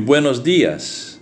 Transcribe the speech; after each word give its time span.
buenos 0.00 0.42
días. 0.42 1.20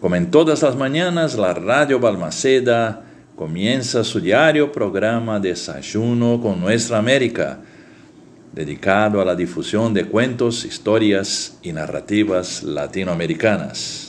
Como 0.00 0.16
en 0.16 0.30
todas 0.30 0.62
las 0.62 0.76
mañanas, 0.76 1.36
la 1.36 1.54
Radio 1.54 1.98
Balmaceda 1.98 3.04
comienza 3.36 4.04
su 4.04 4.20
diario 4.20 4.70
programa 4.70 5.40
Desayuno 5.40 6.40
con 6.42 6.60
Nuestra 6.60 6.98
América, 6.98 7.60
dedicado 8.52 9.20
a 9.20 9.24
la 9.24 9.34
difusión 9.34 9.94
de 9.94 10.06
cuentos, 10.06 10.64
historias 10.64 11.58
y 11.62 11.72
narrativas 11.72 12.62
latinoamericanas. 12.62 14.03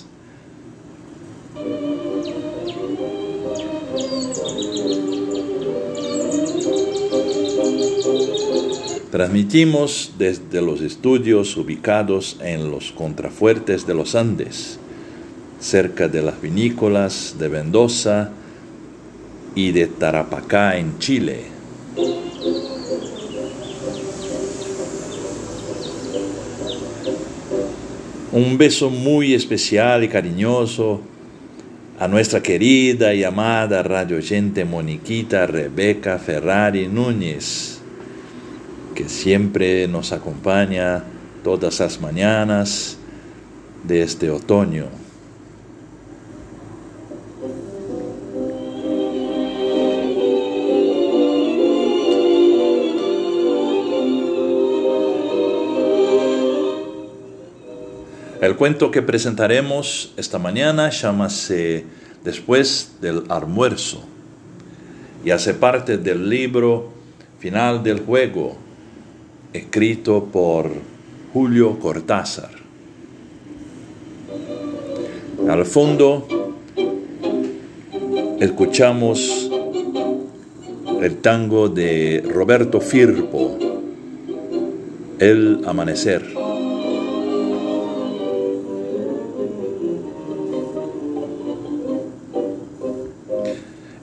Transmitimos 9.16 10.12
desde 10.18 10.62
los 10.62 10.82
estudios 10.82 11.56
ubicados 11.56 12.36
en 12.42 12.70
los 12.70 12.92
contrafuertes 12.92 13.88
de 13.88 13.94
los 13.94 14.14
Andes, 14.14 14.78
cerca 15.58 16.10
de 16.10 16.22
las 16.22 16.42
vinícolas 16.42 17.38
de 17.40 17.48
Mendoza 17.48 18.32
y 19.56 19.72
de 19.72 19.88
Tarapacá 19.88 20.76
en 20.76 21.00
Chile. 21.00 21.44
Un 28.34 28.58
beso 28.58 28.90
muy 28.90 29.34
especial 29.34 30.04
y 30.04 30.09
cariñoso 30.09 31.00
a 32.00 32.09
nuestra 32.09 32.44
querida 32.44 33.14
y 33.14 33.23
amada 33.23 33.82
radio 33.82 34.18
oyente 34.18 34.66
Moniquita 34.66 35.48
Rebeca 35.48 36.20
Ferrari 36.20 36.89
Núñez 36.89 37.75
que 38.96 39.10
siempre 39.10 39.88
nos 39.88 40.12
acompaña 40.12 41.04
todas 41.44 41.80
las 41.80 42.02
mañanas 42.02 42.98
de 43.84 44.02
este 44.02 44.32
otoño. 44.32 44.86
El 58.42 58.56
cuento 58.56 58.92
que 58.92 59.02
presentaremos 59.02 60.14
esta 60.18 60.40
mañana 60.40 60.90
llámase 60.90 61.86
Después 62.26 62.96
del 63.02 63.23
almuerzo 63.30 64.04
y 65.23 65.30
hace 65.30 65.54
parte 65.54 66.00
del 66.00 66.28
libro 66.28 66.90
Final 67.38 67.84
del 67.84 68.00
Juego 68.00 68.64
escrito 69.58 70.25
por 70.25 70.70
Julio 71.34 71.80
Cortázar. 71.80 72.52
Al 75.48 75.66
fondo 75.66 76.28
escuchamos 78.39 79.50
el 81.02 81.17
tango 81.17 81.70
de 81.70 82.23
Roberto 82.28 82.81
Firpo, 82.81 83.58
El 85.20 85.61
Amanecer. 85.66 86.45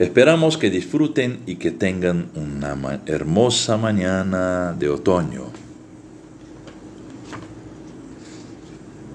Esperamos 0.02 0.58
que 0.58 0.68
disfruten 0.68 1.42
y 1.46 1.54
que 1.54 1.70
tengan 1.70 2.28
una 2.34 2.76
hermosa 3.06 3.76
mañana 3.76 4.74
de 4.76 4.88
otoño. 4.88 5.44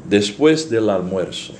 Después 0.09 0.69
del 0.69 0.89
almuerzo. 0.89 1.55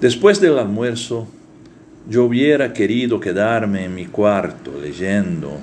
Después 0.00 0.40
del 0.40 0.58
almuerzo, 0.58 1.28
yo 2.08 2.24
hubiera 2.24 2.72
querido 2.72 3.20
quedarme 3.20 3.84
en 3.84 3.94
mi 3.94 4.06
cuarto 4.06 4.72
leyendo, 4.80 5.58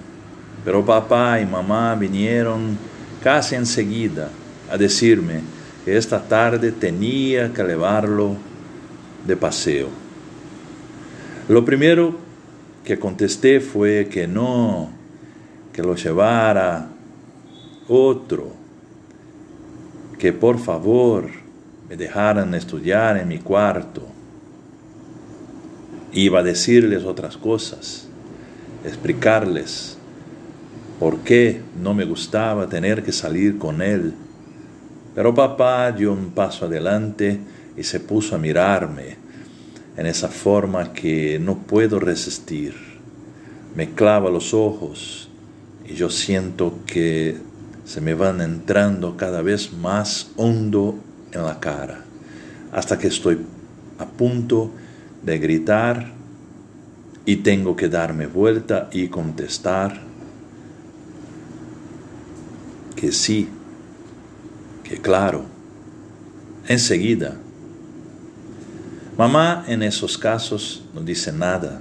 pero 0.64 0.86
papá 0.86 1.42
y 1.42 1.48
mamá 1.48 1.96
vinieron 1.96 2.78
casi 3.24 3.56
enseguida 3.56 4.30
a 4.70 4.78
decirme 4.78 5.42
que 5.84 5.98
esta 5.98 6.22
tarde 6.22 6.72
tenía 6.72 7.52
que 7.52 7.64
llevarlo 7.64 8.36
de 9.26 9.36
paseo. 9.36 9.90
Lo 11.48 11.66
primero 11.66 12.16
que 12.84 13.00
contesté 13.00 13.60
fue 13.60 14.08
que 14.10 14.28
no, 14.28 14.90
que 15.74 15.84
lo 15.84 15.96
llevara 15.96 16.88
otro, 17.88 18.54
que 20.18 20.34
por 20.34 20.60
favor 20.60 21.30
me 21.90 21.98
dejaran 21.98 22.54
estudiar 22.56 23.18
en 23.18 23.28
mi 23.28 23.40
cuarto. 23.40 24.02
Iba 26.14 26.40
a 26.40 26.44
decirles 26.44 27.04
otras 27.04 27.38
cosas, 27.38 28.08
explicarles 28.86 29.98
por 31.00 31.20
qué 31.20 31.62
no 31.82 31.94
me 31.94 32.06
gustaba 32.06 32.70
tener 32.70 33.04
que 33.04 33.12
salir 33.12 33.58
con 33.58 33.82
él. 33.82 34.14
Pero 35.14 35.34
papá 35.34 35.92
dio 35.92 36.14
un 36.14 36.32
paso 36.32 36.66
adelante 36.66 37.40
y 37.78 37.84
se 37.84 38.00
puso 38.00 38.36
a 38.36 38.40
mirarme 38.40 39.18
en 39.98 40.06
esa 40.06 40.28
forma 40.28 40.94
que 40.94 41.40
no 41.40 41.58
puedo 41.60 42.00
resistir. 42.00 42.76
Me 43.76 43.92
clava 43.92 44.30
los 44.30 44.54
ojos 44.54 45.30
y 45.88 45.94
yo 45.96 46.10
siento 46.10 46.80
que 46.86 47.38
se 47.86 48.02
me 48.02 48.14
van 48.14 48.42
entrando 48.42 49.16
cada 49.16 49.42
vez 49.42 49.72
más 49.74 50.32
hondo 50.38 50.96
en 51.32 51.44
la 51.44 51.60
cara, 51.60 52.04
hasta 52.72 52.98
que 52.98 53.08
estoy 53.08 53.40
a 54.00 54.06
punto 54.06 54.72
de 55.24 55.38
gritar 55.38 56.14
y 57.26 57.38
tengo 57.38 57.76
que 57.76 57.90
darme 57.90 58.28
vuelta 58.28 58.90
y 58.92 59.08
contestar 59.08 60.02
que 62.96 63.12
sí, 63.12 63.50
que 64.84 64.98
claro, 64.98 65.46
enseguida 66.68 67.36
Mamá 69.18 69.64
en 69.68 69.82
esos 69.82 70.18
casos 70.18 70.84
no 70.94 71.00
dice 71.00 71.32
nada 71.32 71.80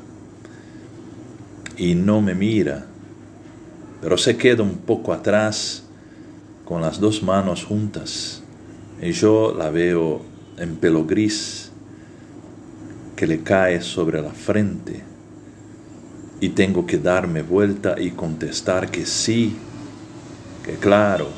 y 1.76 1.96
no 1.96 2.20
me 2.20 2.32
mira, 2.32 2.86
pero 4.00 4.16
se 4.16 4.36
queda 4.36 4.62
un 4.62 4.76
poco 4.76 5.12
atrás 5.12 5.82
con 6.64 6.80
las 6.80 7.00
dos 7.00 7.24
manos 7.24 7.64
juntas 7.64 8.40
y 9.02 9.10
yo 9.10 9.52
la 9.52 9.70
veo 9.70 10.22
en 10.58 10.76
pelo 10.76 11.04
gris 11.04 11.72
que 13.16 13.26
le 13.26 13.42
cae 13.42 13.80
sobre 13.80 14.22
la 14.22 14.30
frente 14.30 15.02
y 16.40 16.50
tengo 16.50 16.86
que 16.86 16.98
darme 16.98 17.42
vuelta 17.42 18.00
y 18.00 18.12
contestar 18.12 18.92
que 18.92 19.06
sí, 19.06 19.56
que 20.64 20.74
claro, 20.74 21.28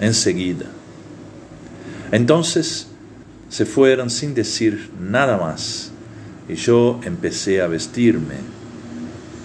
enseguida. 0.00 0.66
Entonces, 2.12 2.89
se 3.50 3.66
fueron 3.66 4.10
sin 4.10 4.32
decir 4.32 4.90
nada 5.00 5.36
más 5.36 5.90
y 6.48 6.54
yo 6.54 7.00
empecé 7.02 7.60
a 7.60 7.66
vestirme 7.66 8.36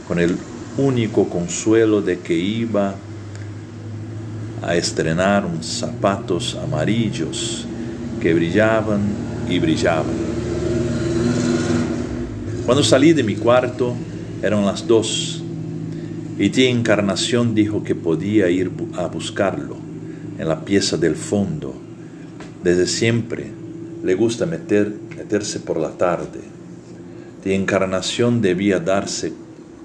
con 0.08 0.20
el 0.20 0.38
único 0.78 1.28
consuelo 1.28 2.04
de 2.04 2.20
que 2.20 2.36
iba 2.36 2.96
a 4.62 4.76
estrenar 4.76 5.44
unos 5.46 5.66
zapatos 5.66 6.56
amarillos 6.56 7.66
que 8.22 8.34
brillaban 8.36 9.02
y 9.50 9.58
brillaban. 9.58 10.36
Cuando 12.66 12.84
salí 12.84 13.14
de 13.14 13.24
mi 13.24 13.36
cuarto 13.36 13.96
eran 14.44 14.66
las 14.66 14.86
dos 14.86 15.42
y 16.38 16.50
tía 16.50 16.70
Encarnación 16.70 17.56
dijo 17.56 17.84
que 17.84 17.96
podía 17.96 18.50
ir 18.50 18.70
a 18.98 19.08
buscarlo 19.08 19.78
en 20.38 20.48
la 20.48 20.64
pieza 20.64 20.96
del 20.96 21.16
fondo. 21.16 21.74
Desde 22.64 22.86
siempre 22.86 23.65
le 24.06 24.14
gusta 24.14 24.46
meter, 24.46 24.94
meterse 25.18 25.60
por 25.60 25.78
la 25.78 25.90
tarde. 25.90 26.40
De 27.44 27.56
encarnación 27.56 28.40
debía 28.40 28.80
darse 28.80 29.34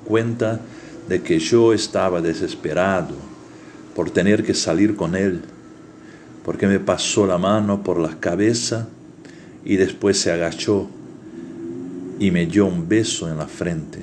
cuenta 0.04 0.60
de 1.08 1.22
que 1.22 1.38
yo 1.38 1.72
estaba 1.72 2.20
desesperado 2.20 3.14
por 3.94 4.10
tener 4.10 4.44
que 4.44 4.52
salir 4.52 4.94
con 4.94 5.16
él, 5.16 5.40
porque 6.44 6.66
me 6.66 6.78
pasó 6.78 7.26
la 7.26 7.38
mano 7.38 7.82
por 7.82 7.98
la 7.98 8.20
cabeza 8.20 8.88
y 9.64 9.76
después 9.76 10.18
se 10.18 10.30
agachó 10.30 10.86
y 12.18 12.30
me 12.30 12.44
dio 12.44 12.66
un 12.66 12.86
beso 12.86 13.26
en 13.30 13.38
la 13.38 13.46
frente. 13.46 14.00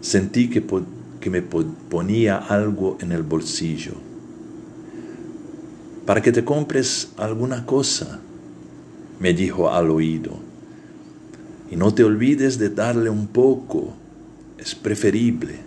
Sentí 0.00 0.48
que, 0.48 0.62
que 1.20 1.30
me 1.30 1.42
ponía 1.42 2.36
algo 2.36 2.98
en 3.00 3.10
el 3.10 3.24
bolsillo. 3.24 3.94
Para 6.06 6.22
que 6.22 6.30
te 6.30 6.44
compres 6.44 7.08
alguna 7.16 7.66
cosa, 7.66 8.20
me 9.18 9.34
dijo 9.34 9.70
al 9.70 9.90
oído. 9.90 10.32
Y 11.70 11.76
no 11.76 11.94
te 11.94 12.04
olvides 12.04 12.58
de 12.58 12.70
darle 12.70 13.10
un 13.10 13.26
poco, 13.26 13.94
es 14.58 14.74
preferible. 14.74 15.60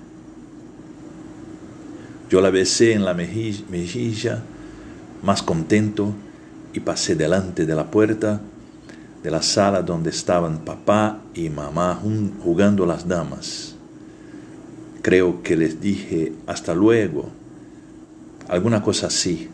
Yo 2.29 2.41
la 2.41 2.49
besé 2.49 2.93
en 2.93 3.05
la 3.05 3.13
mejilla, 3.13 4.43
más 5.23 5.41
contento 5.41 6.13
y 6.73 6.81
pasé 6.81 7.15
delante 7.15 7.65
de 7.65 7.75
la 7.75 7.89
puerta 7.89 8.41
de 9.23 9.31
la 9.31 9.41
sala 9.41 9.81
donde 9.81 10.09
estaban 10.09 10.59
papá 10.59 11.21
y 11.33 11.49
mamá 11.49 11.99
jugando 12.43 12.85
las 12.85 13.07
damas. 13.07 13.75
Creo 15.01 15.41
que 15.41 15.55
les 15.55 15.81
dije 15.81 16.33
hasta 16.45 16.75
luego, 16.75 17.29
alguna 18.47 18.81
cosa 18.81 19.07
así, 19.07 19.49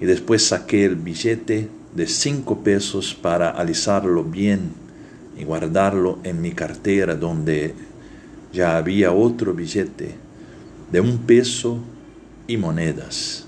y 0.00 0.06
después 0.06 0.46
saqué 0.46 0.84
el 0.84 0.96
billete 0.96 1.68
de 1.94 2.06
cinco 2.06 2.58
pesos 2.58 3.14
para 3.14 3.50
alisarlo 3.50 4.24
bien 4.24 4.72
y 5.38 5.44
guardarlo 5.44 6.18
en 6.24 6.40
mi 6.40 6.52
cartera 6.52 7.14
donde 7.14 7.74
ya 8.52 8.76
había 8.76 9.12
otro 9.12 9.54
billete 9.54 10.14
de 10.90 11.00
un 11.00 11.18
peso 11.18 11.78
y 12.46 12.56
monedas. 12.56 13.46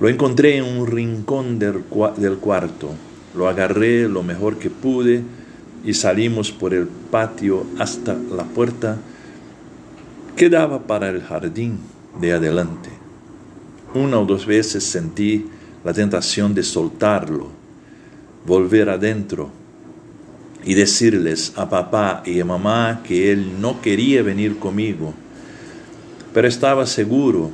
Lo 0.00 0.08
encontré 0.08 0.56
en 0.56 0.64
un 0.64 0.86
rincón 0.86 1.58
del, 1.58 1.82
del 2.16 2.38
cuarto, 2.38 2.90
lo 3.34 3.48
agarré 3.48 4.08
lo 4.08 4.22
mejor 4.22 4.58
que 4.58 4.70
pude 4.70 5.22
y 5.84 5.94
salimos 5.94 6.50
por 6.52 6.72
el 6.72 6.86
patio 6.86 7.66
hasta 7.78 8.14
la 8.14 8.44
puerta 8.44 8.98
que 10.36 10.48
daba 10.48 10.86
para 10.86 11.08
el 11.08 11.22
jardín 11.22 11.78
de 12.20 12.32
adelante. 12.32 12.90
Una 13.94 14.20
o 14.20 14.24
dos 14.24 14.46
veces 14.46 14.84
sentí 14.84 15.46
la 15.88 15.94
tentación 15.94 16.52
de 16.52 16.62
soltarlo, 16.62 17.48
volver 18.46 18.90
adentro 18.90 19.48
y 20.62 20.74
decirles 20.74 21.54
a 21.56 21.70
papá 21.70 22.22
y 22.26 22.38
a 22.40 22.44
mamá 22.44 23.00
que 23.02 23.32
él 23.32 23.58
no 23.58 23.80
quería 23.80 24.22
venir 24.22 24.58
conmigo, 24.58 25.14
pero 26.34 26.46
estaba 26.46 26.84
seguro 26.84 27.50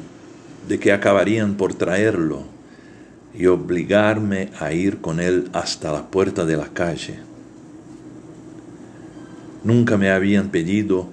de 0.66 0.80
que 0.80 0.90
acabarían 0.90 1.54
por 1.54 1.74
traerlo 1.74 2.42
y 3.38 3.46
obligarme 3.46 4.50
a 4.58 4.72
ir 4.72 5.00
con 5.00 5.20
él 5.20 5.48
hasta 5.52 5.92
la 5.92 6.04
puerta 6.04 6.44
de 6.44 6.56
la 6.56 6.66
calle. 6.70 7.20
Nunca 9.62 9.96
me 9.96 10.10
habían 10.10 10.48
pedido 10.48 11.06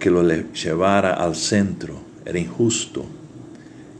que 0.00 0.10
lo 0.10 0.24
llevara 0.24 1.12
al 1.14 1.36
centro, 1.36 2.00
era 2.24 2.40
injusto 2.40 3.06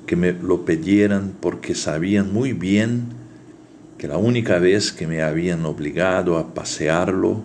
que 0.06 0.16
me 0.16 0.32
lo 0.32 0.64
pidieran 0.64 1.32
porque 1.40 1.74
sabían 1.74 2.32
muy 2.32 2.52
bien 2.52 3.08
que 3.98 4.08
la 4.08 4.18
única 4.18 4.58
vez 4.58 4.92
que 4.92 5.06
me 5.06 5.22
habían 5.22 5.64
obligado 5.64 6.38
a 6.38 6.54
pasearlo 6.54 7.42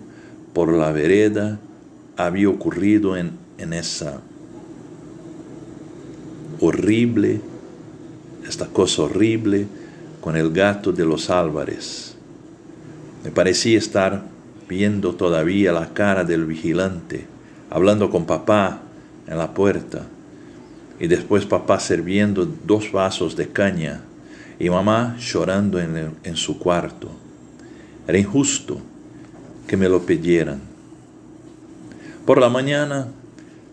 por 0.52 0.72
la 0.72 0.92
vereda 0.92 1.58
había 2.16 2.48
ocurrido 2.48 3.16
en, 3.16 3.32
en 3.58 3.72
esa 3.72 4.20
horrible, 6.60 7.40
esta 8.46 8.66
cosa 8.66 9.02
horrible 9.02 9.66
con 10.20 10.36
el 10.36 10.52
gato 10.52 10.92
de 10.92 11.04
los 11.04 11.30
Álvarez. 11.30 12.14
Me 13.24 13.30
parecía 13.30 13.78
estar 13.78 14.22
viendo 14.68 15.14
todavía 15.14 15.72
la 15.72 15.92
cara 15.92 16.24
del 16.24 16.46
vigilante, 16.46 17.26
hablando 17.70 18.10
con 18.10 18.26
papá 18.26 18.82
en 19.26 19.38
la 19.38 19.54
puerta, 19.54 20.06
y 21.02 21.08
después 21.08 21.44
papá 21.44 21.80
sirviendo 21.80 22.46
dos 22.64 22.92
vasos 22.92 23.34
de 23.34 23.48
caña 23.48 24.02
y 24.60 24.70
mamá 24.70 25.16
llorando 25.18 25.80
en, 25.80 26.12
en 26.22 26.36
su 26.36 26.60
cuarto. 26.60 27.08
Era 28.06 28.18
injusto 28.18 28.80
que 29.66 29.76
me 29.76 29.88
lo 29.88 30.06
pidieran. 30.06 30.60
Por 32.24 32.40
la 32.40 32.48
mañana 32.48 33.08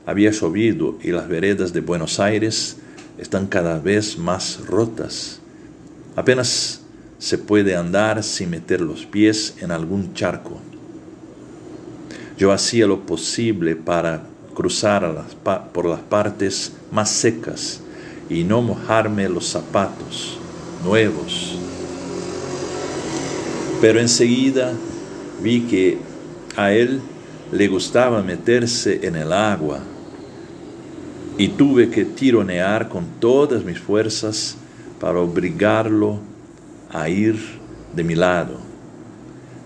había 0.07 0.31
llovido 0.31 0.97
y 1.03 1.11
las 1.11 1.27
veredas 1.27 1.71
de 1.71 1.81
Buenos 1.81 2.19
Aires 2.19 2.77
están 3.19 3.45
cada 3.45 3.77
vez 3.77 4.17
más 4.17 4.65
rotas. 4.65 5.39
Apenas 6.15 6.81
se 7.19 7.37
puede 7.37 7.75
andar 7.75 8.23
sin 8.23 8.49
meter 8.49 8.81
los 8.81 9.05
pies 9.05 9.55
en 9.61 9.69
algún 9.69 10.15
charco. 10.15 10.59
Yo 12.39 12.51
hacía 12.51 12.87
lo 12.87 13.01
posible 13.05 13.75
para 13.75 14.23
cruzar 14.59 15.23
por 15.71 15.85
las 15.85 16.01
partes 16.01 16.73
más 16.91 17.09
secas 17.09 17.79
y 18.29 18.43
no 18.43 18.61
mojarme 18.61 19.29
los 19.29 19.47
zapatos 19.47 20.37
nuevos. 20.83 21.57
Pero 23.79 24.01
enseguida 24.01 24.73
vi 25.41 25.61
que 25.61 25.97
a 26.57 26.73
él 26.73 26.99
le 27.53 27.69
gustaba 27.69 28.21
meterse 28.21 28.99
en 29.07 29.15
el 29.15 29.31
agua 29.31 29.79
y 31.37 31.47
tuve 31.47 31.89
que 31.89 32.03
tironear 32.03 32.89
con 32.89 33.05
todas 33.21 33.63
mis 33.63 33.79
fuerzas 33.79 34.57
para 34.99 35.19
obligarlo 35.19 36.19
a 36.91 37.07
ir 37.07 37.39
de 37.95 38.03
mi 38.03 38.15
lado. 38.15 38.59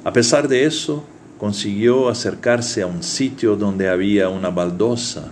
A 0.03 0.13
pesar 0.13 0.47
de 0.47 0.65
eso, 0.65 1.03
consiguió 1.37 2.09
acercarse 2.09 2.81
a 2.81 2.87
un 2.87 3.03
sitio 3.03 3.55
donde 3.55 3.89
había 3.89 4.29
una 4.29 4.49
baldosa 4.49 5.31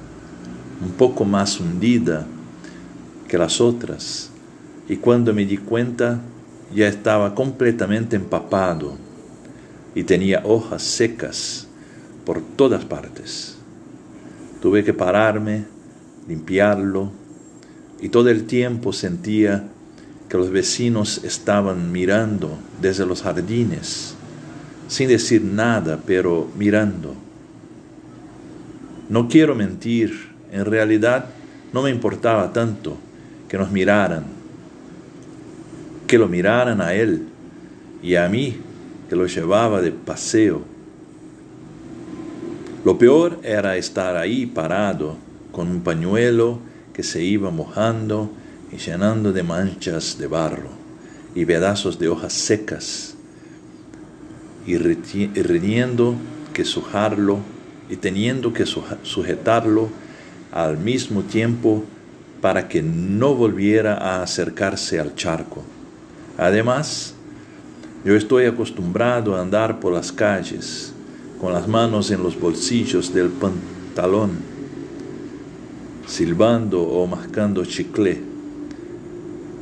un 0.83 0.91
poco 0.91 1.25
más 1.25 1.59
hundida 1.59 2.25
que 3.27 3.37
las 3.37 3.61
otras 3.61 4.29
y 4.89 4.97
cuando 4.97 5.33
me 5.33 5.45
di 5.45 5.57
cuenta 5.57 6.19
ya 6.73 6.87
estaba 6.87 7.35
completamente 7.35 8.15
empapado 8.15 8.95
y 9.95 10.03
tenía 10.03 10.41
hojas 10.45 10.81
secas 10.81 11.67
por 12.25 12.41
todas 12.41 12.85
partes. 12.85 13.57
Tuve 14.61 14.83
que 14.83 14.93
pararme, 14.93 15.65
limpiarlo 16.27 17.11
y 18.01 18.09
todo 18.09 18.29
el 18.29 18.45
tiempo 18.45 18.93
sentía 18.93 19.67
que 20.29 20.37
los 20.37 20.49
vecinos 20.49 21.23
estaban 21.23 21.91
mirando 21.91 22.57
desde 22.81 23.05
los 23.05 23.21
jardines, 23.21 24.15
sin 24.91 25.07
decir 25.07 25.41
nada, 25.41 26.01
pero 26.05 26.49
mirando. 26.57 27.15
No 29.07 29.29
quiero 29.29 29.55
mentir, 29.55 30.31
en 30.51 30.65
realidad 30.65 31.27
no 31.71 31.81
me 31.81 31.89
importaba 31.89 32.51
tanto 32.51 32.97
que 33.47 33.57
nos 33.57 33.71
miraran 33.71 34.25
que 36.07 36.17
lo 36.17 36.27
miraran 36.27 36.81
a 36.81 36.93
él 36.93 37.25
y 38.03 38.15
a 38.15 38.27
mí 38.27 38.57
que 39.07 39.15
lo 39.15 39.27
llevaba 39.27 39.81
de 39.81 39.93
paseo. 39.93 40.61
Lo 42.83 42.97
peor 42.97 43.39
era 43.43 43.77
estar 43.77 44.17
ahí 44.17 44.45
parado 44.45 45.15
con 45.53 45.69
un 45.69 45.83
pañuelo 45.83 46.59
que 46.93 47.03
se 47.03 47.23
iba 47.23 47.49
mojando 47.49 48.29
y 48.73 48.75
llenando 48.75 49.31
de 49.31 49.43
manchas 49.43 50.17
de 50.17 50.27
barro 50.27 50.71
y 51.33 51.45
pedazos 51.45 51.97
de 51.97 52.09
hojas 52.09 52.33
secas 52.33 53.15
y 54.65 54.77
teniendo 54.77 56.15
que 56.53 56.65
sujarlo 56.65 57.39
y 57.89 57.95
teniendo 57.95 58.53
que 58.53 58.65
sujetarlo 58.65 59.89
al 60.51 60.77
mismo 60.77 61.23
tiempo 61.23 61.83
para 62.41 62.67
que 62.67 62.81
no 62.81 63.35
volviera 63.35 63.95
a 63.95 64.23
acercarse 64.23 64.99
al 64.99 65.15
charco. 65.15 65.63
Además, 66.37 67.13
yo 68.03 68.15
estoy 68.15 68.45
acostumbrado 68.45 69.35
a 69.35 69.41
andar 69.41 69.79
por 69.79 69.93
las 69.93 70.11
calles 70.11 70.93
con 71.39 71.53
las 71.53 71.67
manos 71.67 72.11
en 72.11 72.21
los 72.21 72.39
bolsillos 72.39 73.13
del 73.13 73.29
pantalón, 73.29 74.31
silbando 76.07 76.81
o 76.81 77.07
mascando 77.07 77.65
chicle, 77.65 78.21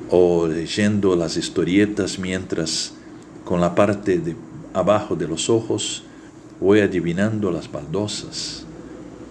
o 0.10 0.48
leyendo 0.48 1.16
las 1.16 1.38
historietas 1.38 2.20
mientras 2.20 2.94
con 3.46 3.62
la 3.62 3.76
parte 3.76 4.20
de 4.20 4.36
abajo 4.74 5.16
de 5.16 5.28
los 5.28 5.50
ojos 5.50 6.04
voy 6.60 6.82
adivinando 6.82 7.52
las 7.52 7.72
baldosas 7.72 8.66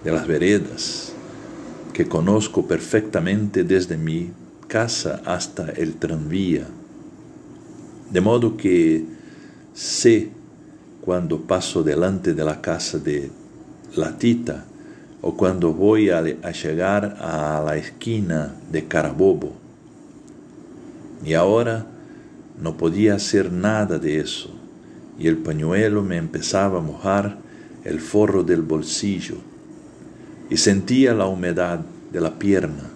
de 0.03 0.11
las 0.11 0.27
veredas 0.27 1.13
que 1.93 2.07
conozco 2.07 2.65
perfectamente 2.67 3.63
desde 3.63 3.97
mi 3.97 4.31
casa 4.67 5.21
hasta 5.25 5.69
el 5.71 5.95
tranvía 5.95 6.67
de 8.11 8.21
modo 8.21 8.57
que 8.57 9.05
sé 9.73 10.29
cuando 11.01 11.41
paso 11.41 11.83
delante 11.83 12.33
de 12.33 12.43
la 12.43 12.61
casa 12.61 12.97
de 12.97 13.31
la 13.95 14.17
tita 14.17 14.65
o 15.21 15.35
cuando 15.35 15.73
voy 15.73 16.09
a, 16.09 16.21
llegar 16.21 17.17
a 17.19 17.61
la 17.65 17.77
esquina 17.77 18.55
de 18.71 18.87
Carabobo. 18.87 19.53
Y 21.25 21.33
ahora 21.33 21.85
no 22.61 22.77
podía 22.77 23.15
hacer 23.15 23.51
nada 23.51 23.99
de 23.99 24.19
eso, 24.19 24.49
y 25.19 25.27
el 25.27 25.37
pañuelo 25.37 26.01
me 26.01 26.17
empezaba 26.17 26.79
a 26.79 26.81
mojar 26.81 27.37
el 27.83 27.99
forro 27.99 28.43
del 28.43 28.61
bolsillo, 28.61 29.35
y 30.49 30.57
sentía 30.57 31.13
la 31.13 31.27
humedad 31.27 31.81
de 32.11 32.21
la 32.21 32.39
pierna. 32.39 32.89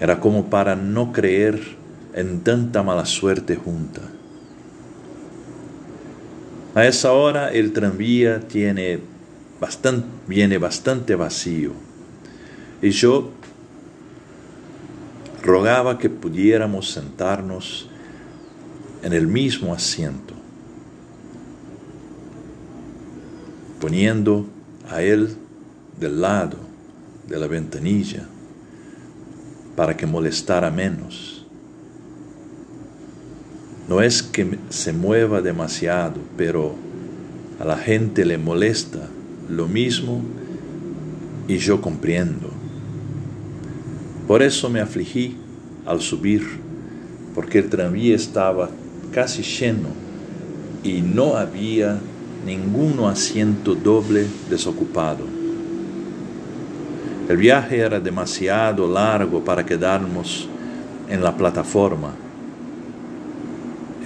Era 0.00 0.20
como 0.20 0.50
para 0.50 0.76
no 0.76 1.12
creer 1.12 1.60
en 2.14 2.40
tanta 2.40 2.82
mala 2.82 3.06
suerte 3.06 3.56
junta. 3.56 4.02
A 6.74 6.86
esa 6.86 7.12
hora 7.12 7.50
el 7.50 7.72
tranvía 7.72 8.40
tiene 8.40 9.00
bastante, 9.60 10.06
viene 10.26 10.58
bastante 10.58 11.14
vacío 11.14 11.72
y 12.80 12.90
yo 12.90 13.30
rogaba 15.42 15.98
que 15.98 16.10
pudiéramos 16.10 16.90
sentarnos 16.90 17.88
en 19.02 19.12
el 19.12 19.26
mismo 19.26 19.74
asiento, 19.74 20.34
poniendo 23.80 24.46
a 24.90 25.02
él 25.02 25.28
del 26.00 26.20
lado 26.20 26.56
de 27.28 27.38
la 27.38 27.46
ventanilla 27.46 28.26
para 29.76 29.96
que 29.96 30.06
molestara 30.06 30.70
menos. 30.70 31.46
No 33.88 34.02
es 34.02 34.22
que 34.22 34.58
se 34.68 34.92
mueva 34.92 35.40
demasiado, 35.40 36.20
pero 36.36 36.74
a 37.58 37.64
la 37.64 37.76
gente 37.76 38.24
le 38.24 38.38
molesta 38.38 39.08
lo 39.48 39.66
mismo 39.66 40.22
y 41.46 41.56
yo 41.56 41.80
comprendo. 41.80 42.50
Por 44.26 44.42
eso 44.42 44.68
me 44.68 44.80
afligí 44.80 45.36
al 45.86 46.02
subir, 46.02 46.42
porque 47.34 47.60
el 47.60 47.70
tranvía 47.70 48.14
estaba 48.14 48.68
casi 49.12 49.42
lleno 49.42 49.88
y 50.84 51.00
no 51.00 51.36
había 51.36 51.98
ningún 52.44 53.04
asiento 53.08 53.74
doble 53.74 54.26
desocupado. 54.48 55.24
El 57.28 57.36
viaje 57.36 57.78
era 57.78 58.00
demasiado 58.00 58.90
largo 58.90 59.44
para 59.44 59.64
quedarnos 59.64 60.48
en 61.08 61.22
la 61.22 61.36
plataforma. 61.36 62.14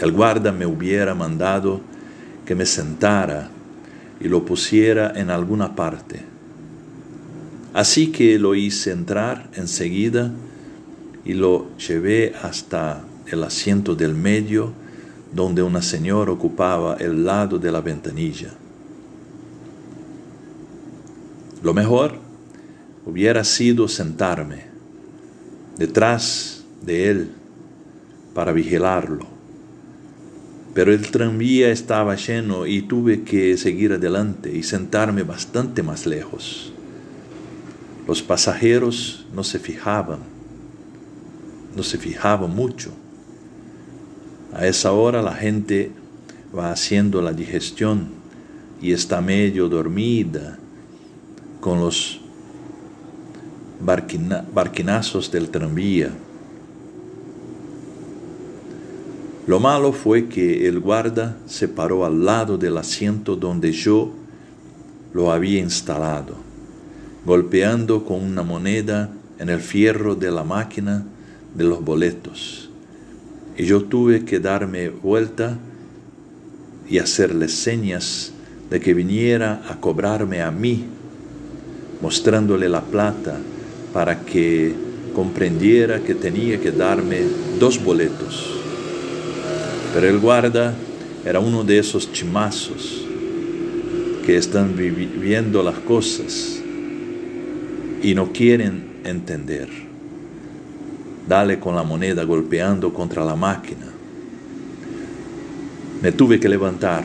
El 0.00 0.10
guarda 0.10 0.50
me 0.50 0.66
hubiera 0.66 1.14
mandado 1.14 1.80
que 2.44 2.54
me 2.54 2.66
sentara 2.66 3.48
y 4.20 4.28
lo 4.28 4.44
pusiera 4.44 5.12
en 5.14 5.30
alguna 5.30 5.76
parte. 5.76 6.22
Así 7.72 8.08
que 8.08 8.38
lo 8.38 8.54
hice 8.54 8.90
entrar 8.90 9.48
enseguida 9.54 10.32
y 11.24 11.34
lo 11.34 11.76
llevé 11.78 12.34
hasta 12.42 13.02
el 13.26 13.44
asiento 13.44 13.94
del 13.94 14.14
medio 14.14 14.72
donde 15.32 15.62
una 15.62 15.80
señora 15.80 16.30
ocupaba 16.30 16.96
el 17.00 17.24
lado 17.24 17.58
de 17.58 17.72
la 17.72 17.80
ventanilla. 17.80 18.50
Lo 21.62 21.72
mejor 21.72 22.18
hubiera 23.06 23.42
sido 23.42 23.88
sentarme 23.88 24.66
detrás 25.78 26.64
de 26.82 27.10
él 27.10 27.30
para 28.34 28.52
vigilarlo. 28.52 29.26
Pero 30.74 30.92
el 30.92 31.10
tranvía 31.10 31.70
estaba 31.70 32.14
lleno 32.16 32.66
y 32.66 32.82
tuve 32.82 33.22
que 33.22 33.56
seguir 33.56 33.92
adelante 33.92 34.54
y 34.54 34.62
sentarme 34.62 35.22
bastante 35.22 35.82
más 35.82 36.06
lejos. 36.06 36.72
Los 38.06 38.22
pasajeros 38.22 39.26
no 39.34 39.44
se 39.44 39.58
fijaban, 39.58 40.20
no 41.76 41.82
se 41.82 41.98
fijaban 41.98 42.54
mucho 42.54 42.90
a 44.52 44.66
esa 44.66 44.92
hora 44.92 45.22
la 45.22 45.34
gente 45.34 45.90
va 46.56 46.70
haciendo 46.70 47.22
la 47.22 47.32
digestión 47.32 48.08
y 48.80 48.92
está 48.92 49.20
medio 49.20 49.68
dormida 49.68 50.58
con 51.60 51.80
los 51.80 52.20
barquinazos 53.80 55.30
del 55.30 55.48
tranvía. 55.48 56.10
Lo 59.46 59.58
malo 59.58 59.92
fue 59.92 60.28
que 60.28 60.68
el 60.68 60.78
guarda 60.80 61.36
se 61.46 61.66
paró 61.66 62.04
al 62.04 62.24
lado 62.24 62.58
del 62.58 62.76
asiento 62.76 63.34
donde 63.36 63.72
yo 63.72 64.12
lo 65.14 65.32
había 65.32 65.58
instalado, 65.60 66.36
golpeando 67.24 68.04
con 68.04 68.22
una 68.22 68.42
moneda 68.42 69.10
en 69.38 69.48
el 69.48 69.60
fierro 69.60 70.14
de 70.14 70.30
la 70.30 70.44
máquina 70.44 71.04
de 71.54 71.64
los 71.64 71.84
boletos 71.84 72.71
y 73.62 73.64
yo 73.64 73.84
tuve 73.84 74.24
que 74.24 74.40
darme 74.40 74.88
vuelta 74.88 75.56
y 76.90 76.98
hacerle 76.98 77.46
señas 77.46 78.32
de 78.68 78.80
que 78.80 78.92
viniera 78.92 79.62
a 79.68 79.80
cobrarme 79.80 80.42
a 80.42 80.50
mí, 80.50 80.84
mostrándole 82.00 82.68
la 82.68 82.80
plata 82.80 83.38
para 83.92 84.22
que 84.22 84.74
comprendiera 85.14 86.00
que 86.00 86.16
tenía 86.16 86.60
que 86.60 86.72
darme 86.72 87.20
dos 87.60 87.80
boletos. 87.80 88.52
Pero 89.94 90.08
el 90.08 90.18
guarda 90.18 90.74
era 91.24 91.38
uno 91.38 91.62
de 91.62 91.78
esos 91.78 92.12
chimazos 92.12 93.04
que 94.26 94.38
están 94.38 94.74
viviendo 94.76 95.62
las 95.62 95.78
cosas 95.78 96.60
y 98.02 98.12
no 98.12 98.32
quieren 98.32 99.02
entender. 99.04 99.91
Dale 101.28 101.58
con 101.58 101.74
la 101.74 101.82
moneda 101.82 102.24
golpeando 102.24 102.92
contra 102.92 103.24
la 103.24 103.36
máquina. 103.36 103.86
Me 106.02 106.12
tuve 106.12 106.40
que 106.40 106.48
levantar 106.48 107.04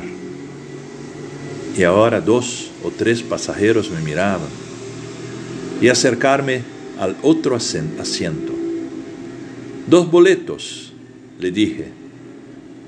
y 1.77 1.83
ahora 1.83 2.19
dos 2.19 2.71
o 2.83 2.89
tres 2.89 3.21
pasajeros 3.21 3.91
me 3.91 4.01
miraban 4.01 4.49
y 5.79 5.89
acercarme 5.89 6.63
al 6.99 7.15
otro 7.21 7.55
asiento. 7.55 8.53
Dos 9.85 10.09
boletos, 10.09 10.91
le 11.39 11.51
dije. 11.51 11.85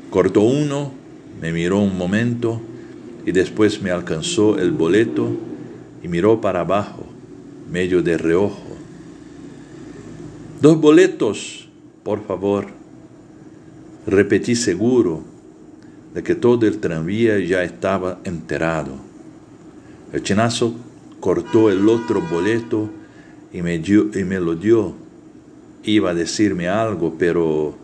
Cortó 0.10 0.42
uno, 0.42 0.92
me 1.40 1.54
miró 1.54 1.80
un 1.80 1.96
momento 1.96 2.60
y 3.26 3.32
después 3.32 3.82
me 3.82 3.92
alcanzó 3.92 4.58
el 4.58 4.72
boleto 4.72 5.30
y 6.02 6.08
miró 6.08 6.42
para 6.42 6.62
abajo, 6.62 7.06
medio 7.72 8.02
de 8.02 8.18
reojo. 8.18 8.69
Dos 10.62 10.82
boletos, 10.82 11.70
por 12.04 12.26
favor. 12.26 12.68
Repetí 14.06 14.56
seguro 14.56 15.24
de 16.14 16.22
que 16.22 16.36
todo 16.36 16.68
el 16.68 16.80
tranvía 16.80 17.40
ya 17.40 17.64
estaba 17.64 18.20
enterado. 18.26 18.96
El 20.12 20.22
chinazo 20.22 20.76
cortó 21.22 21.70
el 21.70 21.88
otro 21.88 22.22
boleto 22.30 22.90
y 23.54 23.62
me, 23.62 23.80
dio, 23.80 24.10
y 24.14 24.26
me 24.26 24.42
lo 24.42 24.56
dio. 24.56 24.96
Iba 25.86 26.10
a 26.10 26.14
decirme 26.14 26.68
algo, 26.68 27.16
pero 27.18 27.78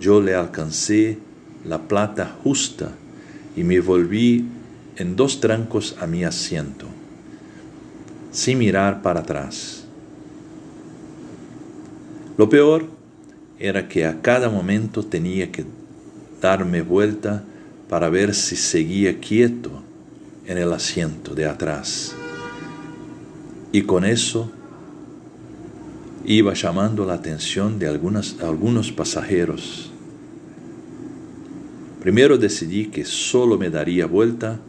yo 0.00 0.22
le 0.22 0.34
alcancé 0.34 1.18
la 1.66 1.88
plata 1.88 2.36
justa 2.42 2.92
y 3.54 3.64
me 3.64 3.80
volví 3.80 4.46
en 4.96 5.14
dos 5.14 5.40
trancos 5.40 5.94
a 6.00 6.06
mi 6.06 6.24
asiento, 6.24 6.86
sin 8.32 8.58
mirar 8.58 9.02
para 9.02 9.20
atrás. 9.20 9.77
Lo 12.38 12.48
peor 12.48 12.86
era 13.58 13.88
que 13.88 14.06
a 14.06 14.22
cada 14.22 14.48
momento 14.48 15.02
tenía 15.02 15.50
que 15.50 15.64
darme 16.40 16.82
vuelta 16.82 17.42
para 17.88 18.08
ver 18.08 18.32
si 18.32 18.54
seguía 18.54 19.18
quieto 19.18 19.82
en 20.46 20.56
el 20.56 20.72
asiento 20.72 21.34
de 21.34 21.46
atrás. 21.46 22.14
Y 23.72 23.82
con 23.82 24.04
eso 24.04 24.52
iba 26.24 26.54
llamando 26.54 27.04
la 27.04 27.14
atención 27.14 27.78
de 27.80 27.88
algunos 27.88 28.92
pasajeros. 28.92 29.90
Primero 32.00 32.38
decidí 32.38 32.86
que 32.86 33.04
solo 33.04 33.58
me 33.58 33.68
daría 33.68 34.06
vuelta 34.06 34.60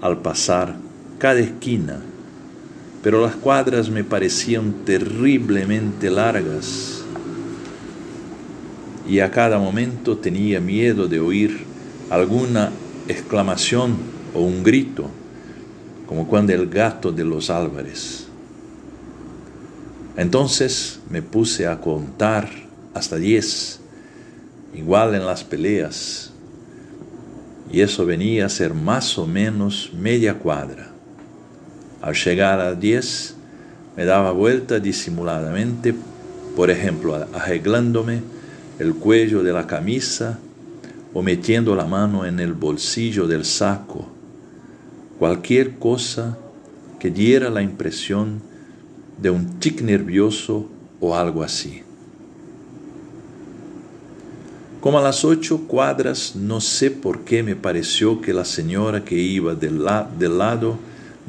al 0.00 0.22
pasar 0.22 0.76
cada 1.18 1.40
esquina 1.40 2.00
pero 3.02 3.22
las 3.22 3.34
cuadras 3.36 3.90
me 3.90 4.04
parecían 4.04 4.84
terriblemente 4.84 6.10
largas 6.10 7.02
y 9.08 9.20
a 9.20 9.30
cada 9.30 9.58
momento 9.58 10.18
tenía 10.18 10.60
miedo 10.60 11.08
de 11.08 11.18
oír 11.18 11.64
alguna 12.10 12.70
exclamación 13.08 13.96
o 14.34 14.42
un 14.42 14.62
grito, 14.62 15.10
como 16.06 16.28
cuando 16.28 16.52
el 16.52 16.68
gato 16.68 17.10
de 17.10 17.24
los 17.24 17.50
Álvarez. 17.50 18.26
Entonces 20.16 21.00
me 21.08 21.22
puse 21.22 21.66
a 21.66 21.80
contar 21.80 22.48
hasta 22.94 23.16
diez, 23.16 23.80
igual 24.74 25.14
en 25.14 25.26
las 25.26 25.42
peleas, 25.42 26.32
y 27.72 27.80
eso 27.80 28.04
venía 28.04 28.46
a 28.46 28.48
ser 28.48 28.74
más 28.74 29.18
o 29.18 29.26
menos 29.26 29.90
media 29.94 30.34
cuadra. 30.34 30.89
Al 32.02 32.14
llegar 32.14 32.60
a 32.60 32.74
10, 32.74 33.34
me 33.96 34.04
daba 34.04 34.32
vuelta 34.32 34.78
disimuladamente, 34.78 35.94
por 36.56 36.70
ejemplo, 36.70 37.14
arreglándome 37.14 38.22
el 38.78 38.94
cuello 38.94 39.42
de 39.42 39.52
la 39.52 39.66
camisa 39.66 40.38
o 41.12 41.22
metiendo 41.22 41.74
la 41.74 41.84
mano 41.84 42.24
en 42.24 42.40
el 42.40 42.54
bolsillo 42.54 43.26
del 43.26 43.44
saco, 43.44 44.08
cualquier 45.18 45.78
cosa 45.78 46.38
que 46.98 47.10
diera 47.10 47.50
la 47.50 47.62
impresión 47.62 48.40
de 49.20 49.30
un 49.30 49.58
tic 49.58 49.82
nervioso 49.82 50.66
o 51.00 51.14
algo 51.14 51.42
así. 51.42 51.82
Como 54.80 54.98
a 54.98 55.02
las 55.02 55.26
ocho 55.26 55.66
cuadras, 55.66 56.36
no 56.36 56.62
sé 56.62 56.90
por 56.90 57.20
qué 57.24 57.42
me 57.42 57.54
pareció 57.54 58.22
que 58.22 58.32
la 58.32 58.46
señora 58.46 59.04
que 59.04 59.16
iba 59.16 59.54
del, 59.54 59.84
del 60.18 60.38
lado 60.38 60.78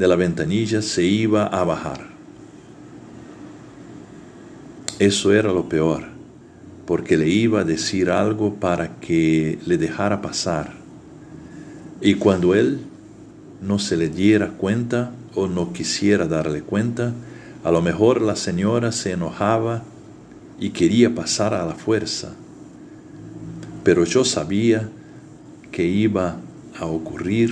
de 0.02 0.08
la 0.08 0.16
ventanilla 0.16 0.82
se 0.82 1.04
iba 1.04 1.46
a 1.46 1.64
bajar. 1.64 2.08
Eso 4.98 5.32
era 5.32 5.54
lo 5.54 5.70
peor. 5.70 6.10
porque 6.88 7.16
le 7.16 7.30
iba 7.30 7.62
a 7.62 7.64
decir 7.64 8.10
algo 8.10 8.56
para 8.56 9.00
que 9.00 9.60
le 9.66 9.78
dejara 9.78 10.22
pasar. 10.22 10.74
Y 12.02 12.16
cuando 12.16 12.54
él 12.54 12.82
no 13.62 13.80
se 13.80 13.96
le 13.96 14.10
diera 14.10 14.50
cuenta 14.50 15.12
o 15.36 15.48
no 15.48 15.72
quisiera 15.72 16.28
darle 16.28 16.64
cuenta, 16.64 17.14
a 17.64 17.72
lo 17.72 17.82
mejor 17.82 18.20
la 18.22 18.36
señora 18.36 18.92
se 18.92 19.12
enojaba 19.12 19.84
y 20.60 20.72
quería 20.72 21.16
pasar 21.16 21.54
a 21.54 21.66
la 21.66 21.76
fuerza. 21.76 22.34
Pero 23.86 24.04
yo 24.04 24.26
sabía 24.26 24.90
que 25.72 25.86
iba 25.86 26.38
a 26.78 26.88
ocurrir 26.88 27.52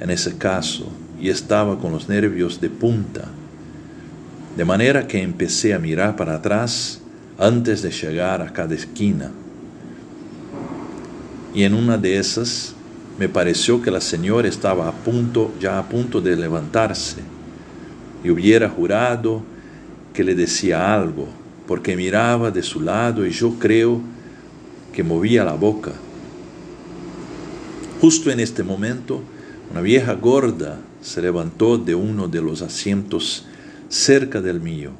en 0.00 0.08
ese 0.08 0.38
caso 0.38 0.90
y 1.20 1.28
estaba 1.28 1.78
con 1.78 1.92
los 1.92 2.08
nervios 2.08 2.60
de 2.60 2.70
punta. 2.70 3.24
De 4.56 4.64
manera 4.64 5.06
que 5.06 5.22
empecé 5.22 5.74
a 5.74 5.78
mirar 5.78 6.16
para 6.16 6.36
atrás 6.36 7.00
antes 7.38 7.82
de 7.82 7.90
llegar 7.90 8.42
a 8.42 8.52
cada 8.52 8.74
esquina. 8.74 9.30
Y 11.54 11.62
en 11.62 11.74
una 11.74 11.96
de 11.96 12.18
esas 12.18 12.74
me 13.18 13.28
pareció 13.28 13.82
que 13.82 13.90
la 13.90 14.00
señora 14.00 14.48
estaba 14.48 14.88
a 14.88 14.92
punto, 14.92 15.52
ya 15.60 15.78
a 15.78 15.88
punto 15.88 16.20
de 16.20 16.36
levantarse, 16.36 17.20
y 18.22 18.30
hubiera 18.30 18.68
jurado 18.68 19.42
que 20.12 20.24
le 20.24 20.34
decía 20.34 20.94
algo, 20.94 21.28
porque 21.66 21.96
miraba 21.96 22.50
de 22.50 22.62
su 22.62 22.80
lado 22.80 23.26
y 23.26 23.30
yo 23.30 23.54
creo 23.58 24.00
que 24.92 25.02
movía 25.02 25.44
la 25.44 25.54
boca. 25.54 25.92
Justo 28.00 28.30
en 28.30 28.40
este 28.40 28.62
momento, 28.62 29.20
una 29.70 29.80
vieja 29.80 30.14
gorda 30.14 30.78
se 31.00 31.22
levantó 31.22 31.78
de 31.78 31.94
uno 31.94 32.28
de 32.28 32.40
los 32.40 32.62
asientos 32.62 33.46
cerca 33.88 34.40
del 34.40 34.60
mío 34.60 34.92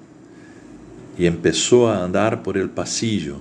y 1.18 1.26
empezó 1.26 1.88
a 1.88 2.04
andar 2.04 2.42
por 2.42 2.56
el 2.56 2.70
pasillo. 2.70 3.36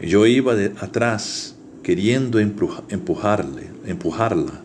Yo 0.00 0.26
iba 0.26 0.54
de 0.54 0.72
atrás 0.80 1.54
queriendo 1.82 2.38
empujarle, 2.38 3.70
empujarla, 3.86 4.60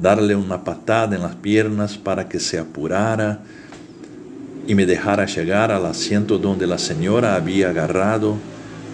darle 0.00 0.34
una 0.34 0.64
patada 0.64 1.14
en 1.14 1.22
las 1.22 1.36
piernas 1.36 1.98
para 1.98 2.28
que 2.28 2.40
se 2.40 2.58
apurara 2.58 3.42
y 4.66 4.74
me 4.74 4.86
dejara 4.86 5.26
llegar 5.26 5.70
al 5.70 5.84
asiento 5.84 6.38
donde 6.38 6.66
la 6.66 6.78
señora 6.78 7.34
había 7.34 7.70
agarrado 7.70 8.36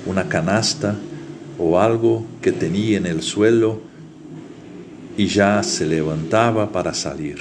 una 0.07 0.29
canasta 0.29 0.97
o 1.59 1.79
algo 1.79 2.27
que 2.43 2.53
tenía 2.53 2.99
en 2.99 3.07
el 3.07 3.23
suelo 3.23 3.81
y 5.17 5.27
ya 5.27 5.63
se 5.63 5.87
levantaba 5.87 6.71
para 6.73 6.93
salir. 6.93 7.39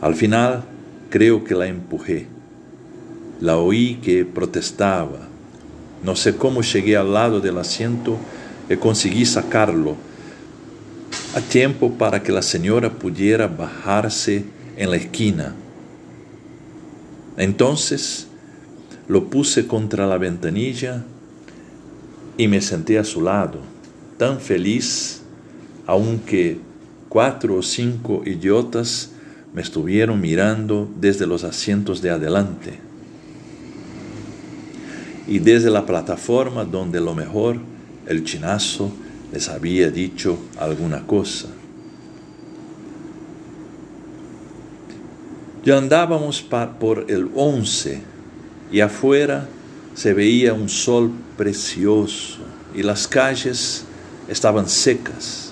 Al 0.00 0.14
final 0.14 0.64
creo 1.10 1.44
que 1.44 1.54
la 1.54 1.66
empujé. 1.66 2.26
La 3.40 3.58
oí 3.58 3.98
que 4.02 4.24
protestaba. 4.24 5.28
No 6.02 6.16
sé 6.16 6.36
cómo 6.36 6.62
llegué 6.62 6.96
al 6.96 7.12
lado 7.12 7.40
del 7.40 7.58
asiento 7.58 8.16
y 8.68 8.76
conseguí 8.76 9.26
sacarlo 9.26 9.96
a 11.34 11.40
tiempo 11.40 11.92
para 11.92 12.22
que 12.22 12.32
la 12.32 12.42
señora 12.42 12.90
pudiera 12.90 13.46
bajarse 13.46 14.44
en 14.76 14.90
la 14.90 14.96
esquina. 14.96 15.54
Entonces 17.36 18.26
lo 19.08 19.28
puse 19.28 19.66
contra 19.66 20.06
la 20.06 20.18
ventanilla 20.18 21.04
y 22.36 22.48
me 22.48 22.60
senté 22.60 22.98
a 22.98 23.04
su 23.04 23.20
lado, 23.20 23.60
tan 24.16 24.40
feliz, 24.40 25.19
aunque 25.90 26.56
cuatro 27.08 27.56
o 27.56 27.62
cinco 27.62 28.22
idiotas 28.24 29.10
me 29.52 29.60
estuvieron 29.60 30.20
mirando 30.20 30.88
desde 31.00 31.26
los 31.26 31.42
asientos 31.42 32.00
de 32.00 32.10
adelante 32.10 32.78
y 35.26 35.40
desde 35.40 35.68
la 35.68 35.86
plataforma 35.86 36.64
donde 36.64 37.00
lo 37.00 37.12
mejor 37.16 37.56
el 38.06 38.22
chinazo 38.22 38.92
les 39.32 39.48
había 39.48 39.90
dicho 39.90 40.38
alguna 40.60 41.04
cosa. 41.08 41.48
Ya 45.64 45.76
andábamos 45.76 46.40
por 46.78 47.06
el 47.08 47.32
once 47.34 48.00
y 48.70 48.78
afuera 48.78 49.48
se 49.96 50.14
veía 50.14 50.54
un 50.54 50.68
sol 50.68 51.10
precioso 51.36 52.38
y 52.76 52.84
las 52.84 53.08
calles 53.08 53.84
estaban 54.28 54.68
secas. 54.68 55.49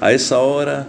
A 0.00 0.12
esa 0.12 0.38
hora 0.38 0.86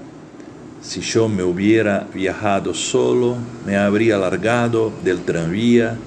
si 0.82 1.02
yo 1.02 1.28
me 1.28 1.44
hubiera 1.44 2.08
viajado 2.14 2.74
solo, 2.74 3.36
me 3.66 3.76
habría 3.76 4.18
largado 4.18 4.94
del 5.04 5.20
tranvía 5.20 5.98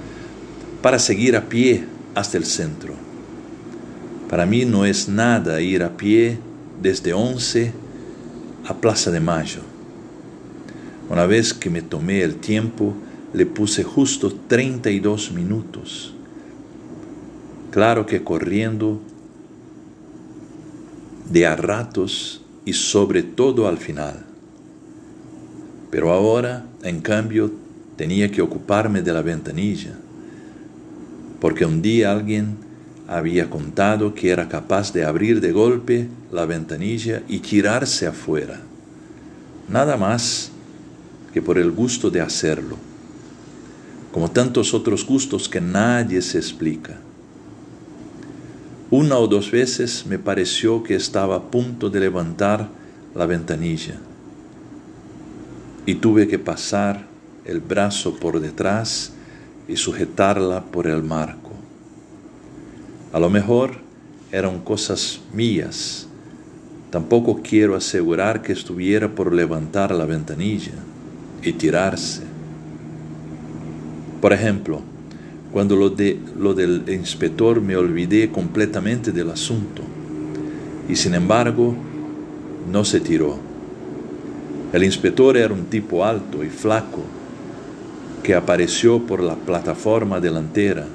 para 0.81 0.99
seguir 0.99 1.37
a 1.37 1.43
pie 1.43 1.85
hasta 2.15 2.39
el 2.39 2.47
centro. 2.47 2.95
Para 4.31 4.47
mí 4.47 4.65
no 4.65 4.87
es 4.87 5.09
nada 5.09 5.61
ir 5.61 5.83
a 5.83 5.97
pie 5.97 6.39
desde 6.81 7.13
Once 7.13 7.73
a 8.67 8.75
Plaza 8.75 9.11
de 9.11 9.21
Mayo. 9.21 9.61
Una 11.11 11.27
vez 11.27 11.53
que 11.53 11.69
me 11.69 11.83
tomé 11.83 12.23
el 12.23 12.37
tiempo, 12.37 12.95
le 13.35 13.45
puse 13.45 13.85
justo 13.85 14.33
32 14.49 15.33
minutos. 15.33 16.15
Claro 17.71 18.07
que 18.07 18.25
corriendo 18.25 19.01
de 21.31 21.47
a 21.47 21.57
ratos 21.57 22.42
y 22.65 22.73
sobre 22.73 23.23
todo 23.23 23.67
al 23.67 23.79
final. 23.79 24.25
Pero 25.91 26.13
ahora, 26.13 26.65
en 26.83 27.01
cambio, 27.01 27.53
tenía 27.97 28.31
que 28.31 28.43
ocuparme 28.43 29.03
de 29.03 29.13
la 29.13 29.23
ventanilla, 29.23 29.95
porque 31.41 31.65
un 31.65 31.83
día 31.83 32.13
alguien 32.13 32.57
había 33.09 33.51
contado 33.51 34.15
que 34.15 34.31
era 34.31 34.49
capaz 34.49 34.93
de 34.93 35.05
abrir 35.05 35.41
de 35.41 35.53
golpe 35.53 36.09
la 36.31 36.47
ventanilla 36.47 37.23
y 37.29 37.41
tirarse 37.41 38.07
afuera, 38.07 38.61
nada 39.69 39.97
más 39.97 40.51
que 41.33 41.43
por 41.43 41.59
el 41.59 41.71
gusto 41.71 42.11
de 42.11 42.21
hacerlo, 42.21 42.77
como 44.13 44.31
tantos 44.31 44.73
otros 44.73 45.05
gustos 45.05 45.49
que 45.49 45.61
nadie 45.61 46.23
se 46.23 46.39
explica. 46.39 46.99
Una 48.93 49.17
o 49.17 49.27
dos 49.27 49.51
veces 49.51 50.05
me 50.05 50.19
pareció 50.19 50.83
que 50.83 50.95
estaba 50.95 51.37
a 51.37 51.43
punto 51.51 51.89
de 51.89 51.99
levantar 51.99 52.69
la 53.15 53.25
ventanilla 53.25 53.95
y 55.87 55.95
tuve 55.95 56.29
que 56.29 56.39
pasar 56.39 57.07
el 57.47 57.61
brazo 57.61 58.17
por 58.17 58.39
detrás 58.39 59.15
y 59.67 59.77
sujetarla 59.77 60.65
por 60.65 60.87
el 60.87 61.03
marco. 61.03 61.53
A 63.15 63.19
lo 63.19 63.31
mejor 63.31 63.79
eran 64.31 64.61
cosas 64.61 65.23
mías. 65.33 66.07
Tampoco 66.91 67.41
quiero 67.43 67.77
asegurar 67.77 68.43
que 68.43 68.53
estuviera 68.53 69.15
por 69.15 69.33
levantar 69.33 69.93
la 69.93 70.05
ventanilla 70.05 70.75
y 71.43 71.55
tirarse. 71.55 72.25
Por 74.21 74.35
ejemplo, 74.35 74.83
cuando 75.53 75.77
lo, 75.77 75.91
de, 75.91 76.19
lo 76.39 76.55
del 76.55 76.85
inspector 76.89 77.61
me 77.61 77.77
olvidé 77.77 78.31
completamente 78.31 79.13
del 79.13 79.31
asunto. 79.31 79.83
Y 80.89 80.97
sin 80.97 81.15
embargo 81.15 81.77
no 82.71 82.85
se 82.85 83.01
tiró. 83.01 83.39
El 84.73 84.83
inspector 84.83 85.37
era 85.37 85.53
un 85.53 85.67
tipo 85.67 86.05
alto 86.05 86.43
y 86.43 86.49
flaco 86.49 87.03
que 88.23 88.35
apareció 88.35 89.01
por 89.01 89.23
la 89.23 89.35
plataforma 89.35 90.21
delantera 90.21 90.87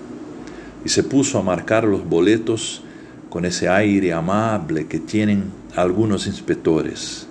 y 0.83 0.89
se 0.89 1.03
puso 1.03 1.37
a 1.37 1.43
marcar 1.43 1.83
los 1.83 2.07
boletos 2.07 2.81
con 3.29 3.45
ese 3.45 3.69
aire 3.69 4.13
amable 4.13 4.87
que 4.87 4.99
tienen 4.99 5.51
algunos 5.75 6.25
inspectores. 6.25 7.27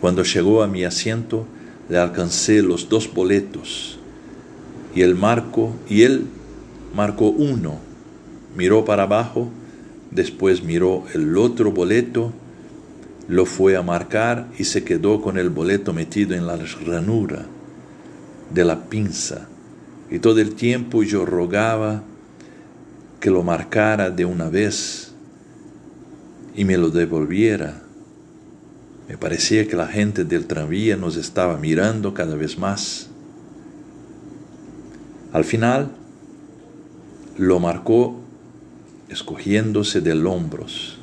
Cuando 0.00 0.22
llegó 0.22 0.62
a 0.62 0.68
mi 0.68 0.84
asiento, 0.84 1.44
le 1.90 1.98
alcancé 1.98 2.62
los 2.62 2.88
dos 2.88 3.12
boletos 3.12 3.97
y 4.94 5.02
el 5.02 5.14
marco 5.14 5.74
y 5.88 6.02
él 6.02 6.26
marcó 6.94 7.28
uno, 7.30 7.78
miró 8.56 8.84
para 8.84 9.04
abajo, 9.04 9.48
después 10.10 10.62
miró 10.62 11.04
el 11.14 11.36
otro 11.36 11.72
boleto 11.72 12.32
lo 13.28 13.44
fue 13.44 13.76
a 13.76 13.82
marcar 13.82 14.48
y 14.58 14.64
se 14.64 14.82
quedó 14.82 15.20
con 15.20 15.36
el 15.36 15.50
boleto 15.50 15.92
metido 15.92 16.34
en 16.34 16.46
la 16.46 16.58
ranura 16.86 17.44
de 18.50 18.64
la 18.64 18.88
pinza. 18.88 19.46
Y 20.10 20.18
todo 20.18 20.40
el 20.40 20.54
tiempo 20.54 21.02
yo 21.02 21.26
rogaba 21.26 22.02
que 23.20 23.30
lo 23.30 23.42
marcara 23.42 24.10
de 24.10 24.24
una 24.24 24.48
vez 24.48 25.12
y 26.56 26.64
me 26.64 26.78
lo 26.78 26.88
devolviera. 26.88 27.82
Me 29.08 29.18
parecía 29.18 29.68
que 29.68 29.76
la 29.76 29.86
gente 29.86 30.24
del 30.24 30.46
tranvía 30.46 30.96
nos 30.96 31.16
estaba 31.16 31.58
mirando 31.58 32.14
cada 32.14 32.34
vez 32.34 32.58
más. 32.58 33.07
Al 35.32 35.44
final 35.44 35.90
lo 37.36 37.60
marcó 37.60 38.16
escogiéndose 39.08 40.00
de 40.00 40.12
hombros 40.24 40.98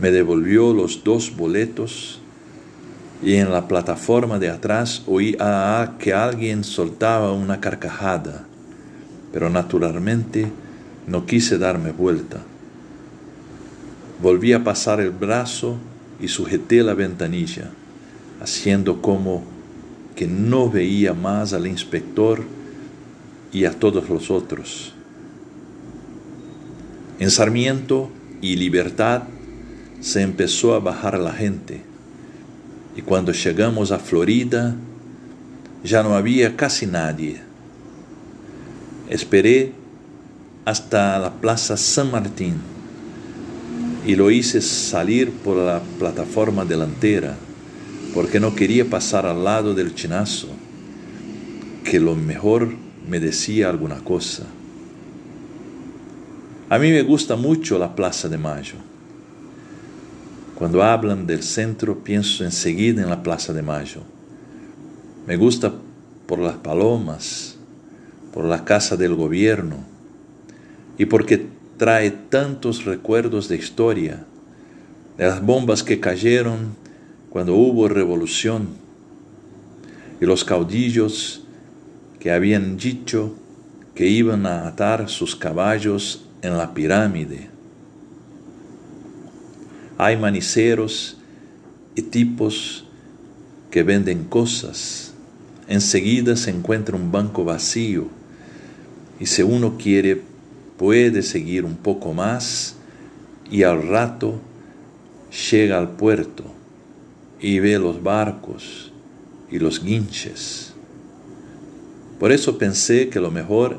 me 0.00 0.12
devolvió 0.12 0.72
los 0.72 1.02
dos 1.02 1.36
boletos 1.36 2.20
y 3.20 3.34
en 3.34 3.50
la 3.50 3.66
plataforma 3.66 4.38
de 4.38 4.48
atrás 4.48 5.02
oí 5.08 5.36
a 5.40 5.94
que 5.98 6.14
alguien 6.14 6.62
soltaba 6.62 7.32
una 7.32 7.60
carcajada 7.60 8.44
pero 9.32 9.50
naturalmente 9.50 10.46
no 11.06 11.26
quise 11.26 11.58
darme 11.58 11.92
vuelta. 11.92 12.38
Volví 14.22 14.52
a 14.52 14.64
pasar 14.64 15.00
el 15.00 15.10
brazo 15.10 15.76
y 16.20 16.28
sujeté 16.28 16.82
la 16.82 16.94
ventanilla, 16.94 17.70
haciendo 18.40 19.00
como 19.00 19.44
que 20.16 20.26
no 20.26 20.70
veía 20.70 21.14
más 21.14 21.52
al 21.52 21.66
inspector 21.66 22.42
y 23.52 23.64
a 23.64 23.72
todos 23.72 24.08
los 24.08 24.30
otros. 24.30 24.92
En 27.18 27.30
Sarmiento 27.30 28.10
y 28.40 28.56
Libertad 28.56 29.22
se 30.00 30.22
empezó 30.22 30.74
a 30.74 30.78
bajar 30.78 31.18
la 31.18 31.32
gente 31.32 31.82
y 32.96 33.02
cuando 33.02 33.32
llegamos 33.32 33.90
a 33.90 33.98
Florida 33.98 34.76
ya 35.82 36.02
no 36.02 36.14
había 36.14 36.56
casi 36.56 36.86
nadie. 36.86 37.40
Esperé 39.08 39.72
hasta 40.64 41.18
la 41.18 41.32
Plaza 41.32 41.76
San 41.76 42.10
Martín 42.10 42.54
y 44.06 44.16
lo 44.16 44.30
hice 44.30 44.60
salir 44.60 45.30
por 45.30 45.56
la 45.56 45.80
plataforma 45.98 46.64
delantera 46.64 47.36
porque 48.14 48.40
no 48.40 48.54
quería 48.54 48.84
pasar 48.84 49.26
al 49.26 49.44
lado 49.44 49.74
del 49.74 49.94
chinazo, 49.94 50.48
que 51.84 52.00
lo 52.00 52.14
mejor 52.14 52.74
me 53.08 53.20
decía 53.20 53.70
alguna 53.70 54.04
cosa. 54.04 54.44
A 56.68 56.78
mí 56.78 56.90
me 56.90 57.02
gusta 57.02 57.36
mucho 57.36 57.78
la 57.78 57.96
Plaza 57.96 58.28
de 58.28 58.36
Mayo. 58.36 58.74
Cuando 60.54 60.82
hablan 60.82 61.26
del 61.26 61.42
centro 61.42 62.04
pienso 62.04 62.44
enseguida 62.44 63.02
en 63.02 63.08
la 63.08 63.22
Plaza 63.22 63.54
de 63.54 63.62
Mayo. 63.62 64.02
Me 65.26 65.36
gusta 65.36 65.72
por 66.26 66.38
las 66.38 66.56
palomas, 66.56 67.56
por 68.34 68.44
la 68.44 68.64
casa 68.64 68.96
del 68.96 69.14
gobierno 69.14 69.76
y 70.98 71.06
porque 71.06 71.46
trae 71.78 72.10
tantos 72.10 72.84
recuerdos 72.84 73.48
de 73.48 73.56
historia, 73.56 74.26
de 75.16 75.26
las 75.26 75.40
bombas 75.44 75.82
que 75.82 76.00
cayeron 76.00 76.76
cuando 77.30 77.54
hubo 77.54 77.88
revolución 77.88 78.68
y 80.20 80.26
los 80.26 80.44
caudillos 80.44 81.44
habían 82.30 82.76
dicho 82.76 83.34
que 83.94 84.06
iban 84.06 84.46
a 84.46 84.66
atar 84.66 85.08
sus 85.08 85.36
caballos 85.36 86.24
en 86.42 86.56
la 86.56 86.74
pirámide. 86.74 87.50
Hay 89.96 90.16
maniceros 90.16 91.16
y 91.94 92.02
tipos 92.02 92.84
que 93.70 93.82
venden 93.82 94.24
cosas. 94.24 95.12
Enseguida 95.66 96.36
se 96.36 96.50
encuentra 96.50 96.96
un 96.96 97.10
banco 97.10 97.44
vacío 97.44 98.06
y 99.20 99.26
si 99.26 99.42
uno 99.42 99.76
quiere 99.76 100.22
puede 100.76 101.22
seguir 101.22 101.64
un 101.64 101.76
poco 101.76 102.14
más 102.14 102.76
y 103.50 103.64
al 103.64 103.86
rato 103.88 104.40
llega 105.50 105.78
al 105.78 105.90
puerto 105.90 106.44
y 107.40 107.58
ve 107.58 107.78
los 107.78 108.02
barcos 108.02 108.92
y 109.50 109.58
los 109.58 109.82
guinches. 109.82 110.67
Por 112.18 112.32
eso 112.32 112.58
pensé 112.58 113.08
que 113.08 113.20
lo 113.20 113.30
mejor 113.30 113.78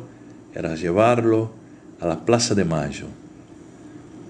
era 0.53 0.75
llevarlo 0.75 1.51
a 1.99 2.07
la 2.07 2.25
Plaza 2.25 2.55
de 2.55 2.63
Mayo, 2.63 3.07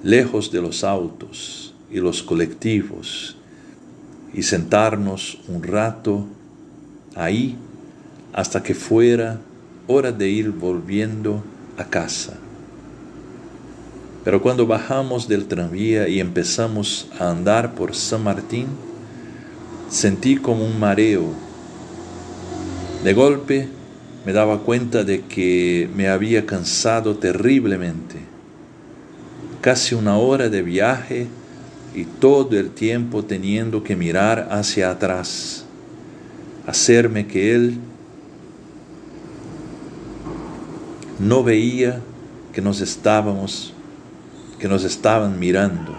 lejos 0.03 0.51
de 0.51 0.61
los 0.61 0.83
autos 0.83 1.75
y 1.91 1.99
los 1.99 2.23
colectivos, 2.23 3.37
y 4.33 4.43
sentarnos 4.43 5.39
un 5.47 5.63
rato 5.63 6.25
ahí 7.15 7.55
hasta 8.33 8.63
que 8.63 8.73
fuera 8.73 9.39
hora 9.87 10.11
de 10.11 10.29
ir 10.29 10.51
volviendo 10.51 11.43
a 11.77 11.85
casa. 11.85 12.37
Pero 14.23 14.41
cuando 14.41 14.67
bajamos 14.67 15.27
del 15.27 15.47
tranvía 15.47 16.07
y 16.07 16.19
empezamos 16.19 17.07
a 17.19 17.31
andar 17.31 17.73
por 17.73 17.95
San 17.95 18.23
Martín, 18.23 18.67
sentí 19.89 20.35
como 20.35 20.65
un 20.65 20.79
mareo. 20.79 21.33
De 23.03 23.13
golpe 23.13 23.78
me 24.25 24.33
daba 24.33 24.59
cuenta 24.59 25.03
de 25.03 25.21
que 25.21 25.89
me 25.95 26.09
había 26.09 26.45
cansado 26.45 27.15
terriblemente. 27.15 28.17
Casi 29.61 29.95
una 29.95 30.17
hora 30.17 30.49
de 30.49 30.61
viaje 30.61 31.27
y 31.95 32.05
todo 32.05 32.57
el 32.57 32.71
tiempo 32.71 33.23
teniendo 33.23 33.83
que 33.83 33.95
mirar 33.95 34.49
hacia 34.51 34.91
atrás, 34.91 35.65
hacerme 36.67 37.27
que 37.27 37.55
él 37.55 37.77
no 41.19 41.43
veía 41.43 42.01
que 42.53 42.61
nos 42.61 42.81
estábamos 42.81 43.73
que 44.59 44.67
nos 44.67 44.83
estaban 44.83 45.39
mirando. 45.39 45.95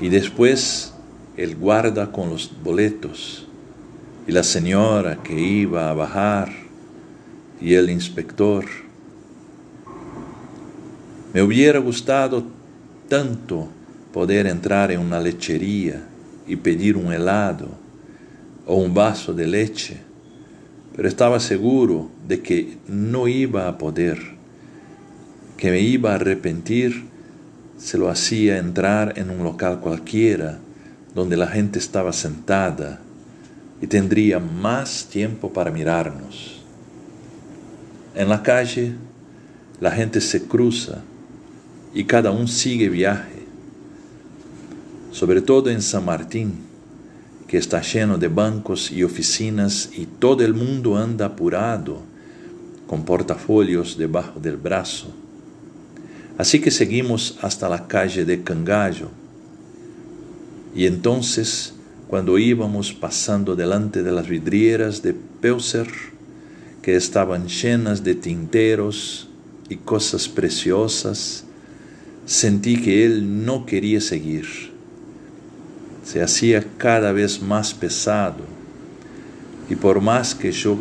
Y 0.00 0.08
después 0.08 0.92
el 1.36 1.56
guarda 1.56 2.12
con 2.12 2.28
los 2.28 2.50
boletos 2.62 3.47
y 4.28 4.32
la 4.32 4.42
señora 4.42 5.22
que 5.22 5.40
iba 5.40 5.88
a 5.88 5.94
bajar 5.94 6.52
y 7.62 7.72
el 7.72 7.88
inspector. 7.88 8.66
Me 11.32 11.40
hubiera 11.40 11.78
gustado 11.78 12.44
tanto 13.08 13.68
poder 14.12 14.46
entrar 14.46 14.92
en 14.92 15.00
una 15.00 15.18
lechería 15.18 16.02
y 16.46 16.56
pedir 16.56 16.98
un 16.98 17.10
helado 17.10 17.70
o 18.66 18.76
un 18.76 18.92
vaso 18.92 19.32
de 19.32 19.46
leche, 19.46 19.96
pero 20.94 21.08
estaba 21.08 21.40
seguro 21.40 22.10
de 22.26 22.42
que 22.42 22.76
no 22.86 23.28
iba 23.28 23.66
a 23.66 23.78
poder, 23.78 24.18
que 25.56 25.70
me 25.70 25.80
iba 25.80 26.12
a 26.12 26.16
arrepentir 26.16 27.06
se 27.78 27.96
lo 27.96 28.10
hacía 28.10 28.58
entrar 28.58 29.14
en 29.16 29.30
un 29.30 29.42
local 29.42 29.80
cualquiera 29.80 30.58
donde 31.14 31.38
la 31.38 31.46
gente 31.46 31.78
estaba 31.78 32.12
sentada 32.12 33.00
y 33.80 33.86
tendría 33.86 34.38
más 34.38 35.06
tiempo 35.10 35.52
para 35.52 35.70
mirarnos. 35.70 36.60
En 38.14 38.28
la 38.28 38.42
calle 38.42 38.94
la 39.80 39.90
gente 39.92 40.20
se 40.20 40.44
cruza 40.44 41.02
y 41.94 42.04
cada 42.04 42.30
uno 42.30 42.48
sigue 42.48 42.88
viaje, 42.88 43.44
sobre 45.12 45.40
todo 45.40 45.70
en 45.70 45.82
San 45.82 46.04
Martín, 46.04 46.54
que 47.46 47.56
está 47.56 47.80
lleno 47.80 48.18
de 48.18 48.28
bancos 48.28 48.90
y 48.90 49.02
oficinas 49.02 49.90
y 49.96 50.06
todo 50.06 50.44
el 50.44 50.52
mundo 50.52 50.96
anda 50.96 51.26
apurado 51.26 52.02
con 52.86 53.04
portafolios 53.04 53.96
debajo 53.96 54.38
del 54.40 54.56
brazo. 54.56 55.14
Así 56.36 56.60
que 56.60 56.70
seguimos 56.70 57.38
hasta 57.40 57.68
la 57.68 57.86
calle 57.86 58.24
de 58.24 58.42
Cangallo 58.42 59.08
y 60.74 60.86
entonces 60.86 61.74
cuando 62.08 62.38
íbamos 62.38 62.92
pasando 62.94 63.54
delante 63.54 64.02
de 64.02 64.12
las 64.12 64.26
vidrieras 64.26 65.02
de 65.02 65.12
Peuser, 65.12 65.88
que 66.80 66.96
estaban 66.96 67.48
llenas 67.48 68.02
de 68.02 68.14
tinteros 68.14 69.28
y 69.68 69.76
cosas 69.76 70.26
preciosas, 70.26 71.44
sentí 72.24 72.80
que 72.80 73.04
él 73.04 73.44
no 73.44 73.66
quería 73.66 74.00
seguir. 74.00 74.46
Se 76.02 76.22
hacía 76.22 76.64
cada 76.78 77.12
vez 77.12 77.42
más 77.42 77.74
pesado 77.74 78.44
y 79.68 79.76
por 79.76 80.00
más 80.00 80.34
que 80.34 80.50
yo 80.50 80.78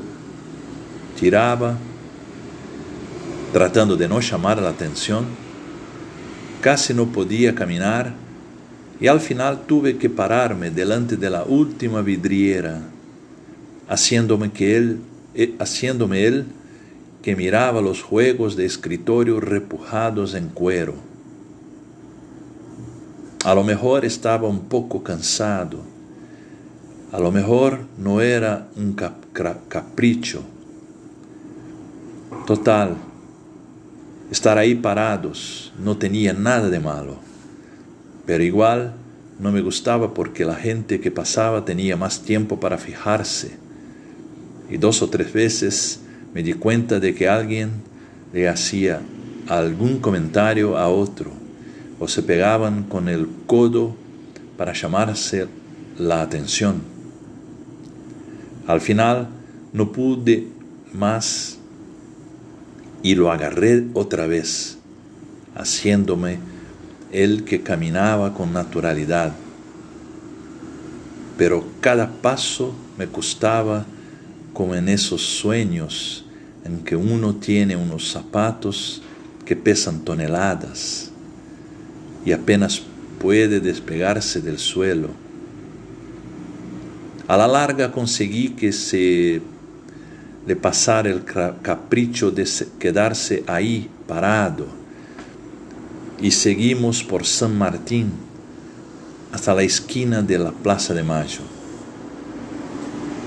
tiraba, 1.20 1.78
tratando 3.52 3.98
de 3.98 4.08
no 4.08 4.22
llamar 4.22 4.62
la 4.62 4.70
atención, 4.70 5.26
casi 6.62 6.94
no 6.94 7.08
podía 7.08 7.54
caminar 7.54 8.27
y 9.00 9.08
al 9.08 9.20
final 9.20 9.66
tuve 9.68 9.98
que 9.98 10.10
pararme 10.10 10.72
delante 10.72 11.18
de 11.18 11.30
la 11.30 11.44
última 11.44 12.02
vidriera, 12.02 12.82
haciéndome 13.88 14.52
él, 14.58 15.00
eh, 15.36 15.56
él 16.14 16.46
que 17.22 17.36
miraba 17.36 17.82
los 17.82 18.02
juegos 18.02 18.56
de 18.56 18.66
escritorio 18.66 19.40
repujados 19.40 20.34
en 20.34 20.50
cuero. 20.50 20.96
A 23.46 23.54
lo 23.54 23.64
mejor 23.64 24.04
estaba 24.04 24.48
un 24.48 24.62
poco 24.62 25.04
cansado, 25.04 25.82
a 27.12 27.20
lo 27.20 27.32
mejor 27.32 27.82
no 27.98 28.20
era 28.22 28.68
un 28.76 28.94
capricho. 28.94 30.44
Total, 32.48 32.96
estar 34.32 34.58
ahí 34.58 34.74
parados 34.74 35.72
no 35.78 35.98
tenía 35.98 36.34
nada 36.34 36.70
de 36.70 36.80
malo 36.80 37.27
pero 38.28 38.44
igual 38.44 38.94
no 39.40 39.52
me 39.52 39.62
gustaba 39.62 40.14
porque 40.14 40.44
la 40.44 40.56
gente 40.56 41.00
que 41.00 41.10
pasaba 41.10 41.64
tenía 41.64 41.96
más 41.96 42.24
tiempo 42.24 42.60
para 42.60 42.78
fijarse. 42.78 43.58
Y 44.70 44.78
dos 44.78 45.02
o 45.02 45.10
tres 45.10 45.32
veces 45.32 46.02
me 46.34 46.44
di 46.44 46.54
cuenta 46.54 47.00
de 47.00 47.16
que 47.16 47.30
alguien 47.30 47.72
le 48.34 48.50
hacía 48.50 49.00
algún 49.48 50.00
comentario 50.00 50.78
a 50.78 50.90
otro 50.90 51.32
o 52.00 52.08
se 52.10 52.22
pegaban 52.22 52.84
con 52.84 53.08
el 53.08 53.28
codo 53.46 53.96
para 54.58 54.74
llamarse 54.74 55.48
la 55.98 56.22
atención. 56.22 56.82
Al 58.68 58.82
final 58.82 59.30
no 59.72 59.94
pude 59.94 60.48
más 60.94 61.60
y 63.04 63.16
lo 63.16 63.32
agarré 63.32 63.86
otra 63.94 64.28
vez, 64.28 64.78
haciéndome 65.56 66.57
el 67.12 67.44
que 67.46 67.62
caminaba 67.62 68.34
con 68.34 68.54
naturalidad. 68.54 69.34
Pero 71.38 71.66
cada 71.82 72.10
paso 72.12 72.76
me 72.98 73.08
costaba 73.08 73.86
como 74.54 74.76
en 74.76 74.90
esos 74.90 75.22
sueños 75.22 76.26
en 76.66 76.84
que 76.84 76.96
uno 76.96 77.36
tiene 77.36 77.76
unos 77.76 78.12
zapatos 78.12 79.02
que 79.46 79.56
pesan 79.56 80.02
toneladas 80.02 81.12
y 82.26 82.32
apenas 82.32 82.82
puede 83.20 83.60
despegarse 83.60 84.42
del 84.42 84.60
suelo. 84.60 85.10
A 87.28 87.38
la 87.38 87.48
larga 87.48 87.92
conseguí 87.92 88.50
que 88.50 88.72
se 88.74 89.42
le 90.46 90.56
pasara 90.56 91.10
el 91.10 91.24
capricho 91.24 92.32
de 92.32 92.48
quedarse 92.80 93.44
ahí 93.48 93.90
parado 94.08 94.77
y 96.20 96.32
seguimos 96.32 97.04
por 97.04 97.26
San 97.26 97.58
Martín 97.58 98.12
hasta 99.32 99.54
la 99.54 99.64
esquina 99.64 100.22
de 100.22 100.40
la 100.40 100.52
Plaza 100.52 100.94
de 100.94 101.04
Mayo. 101.04 101.42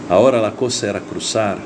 Ahora 0.09 0.41
la 0.41 0.53
cosa 0.53 0.91
era 0.91 1.01
cruzar, 1.01 1.59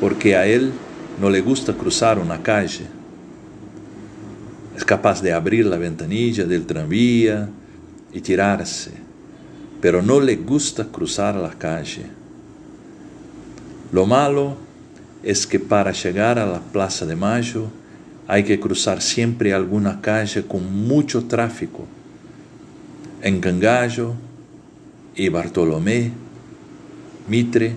porque 0.00 0.34
a 0.34 0.46
él 0.46 0.72
no 1.20 1.30
le 1.30 1.40
gusta 1.40 1.72
cruzar 1.72 2.18
una 2.18 2.42
calle. 2.42 2.86
Es 4.76 4.84
capaz 4.84 5.22
de 5.22 5.32
abrir 5.32 5.66
la 5.66 5.76
ventanilla 5.76 6.44
del 6.44 6.66
tranvía 6.66 7.48
y 8.12 8.20
tirarse, 8.20 8.92
pero 9.80 10.02
no 10.02 10.20
le 10.20 10.36
gusta 10.36 10.84
cruzar 10.84 11.36
la 11.36 11.50
calle. 11.50 12.06
Lo 13.92 14.04
malo 14.06 14.56
es 15.22 15.46
que 15.46 15.60
para 15.60 15.92
llegar 15.92 16.38
a 16.38 16.46
la 16.46 16.60
Plaza 16.60 17.06
de 17.06 17.16
Mayo 17.16 17.68
hay 18.28 18.44
que 18.44 18.60
cruzar 18.60 19.00
siempre 19.00 19.54
alguna 19.54 20.02
calle 20.02 20.44
con 20.44 20.86
mucho 20.86 21.24
tráfico. 21.24 21.86
En 23.22 23.40
Cangallo 23.40 24.14
y 25.16 25.30
Bartolomé, 25.30 26.12
Mitre, 27.26 27.74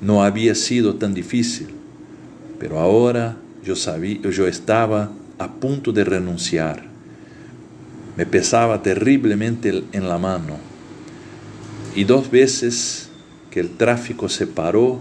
no 0.00 0.22
había 0.22 0.54
sido 0.54 0.94
tan 0.94 1.12
difícil, 1.12 1.66
pero 2.60 2.78
ahora 2.78 3.36
yo, 3.64 3.74
sabía, 3.74 4.20
yo 4.30 4.46
estaba 4.46 5.10
a 5.38 5.52
punto 5.54 5.90
de 5.90 6.04
renunciar. 6.04 6.84
Me 8.16 8.26
pesaba 8.26 8.80
terriblemente 8.80 9.82
en 9.90 10.08
la 10.08 10.18
mano 10.18 10.56
y 11.96 12.04
dos 12.04 12.30
veces 12.30 13.08
que 13.50 13.58
el 13.58 13.70
tráfico 13.70 14.28
se 14.28 14.46
paró 14.46 15.00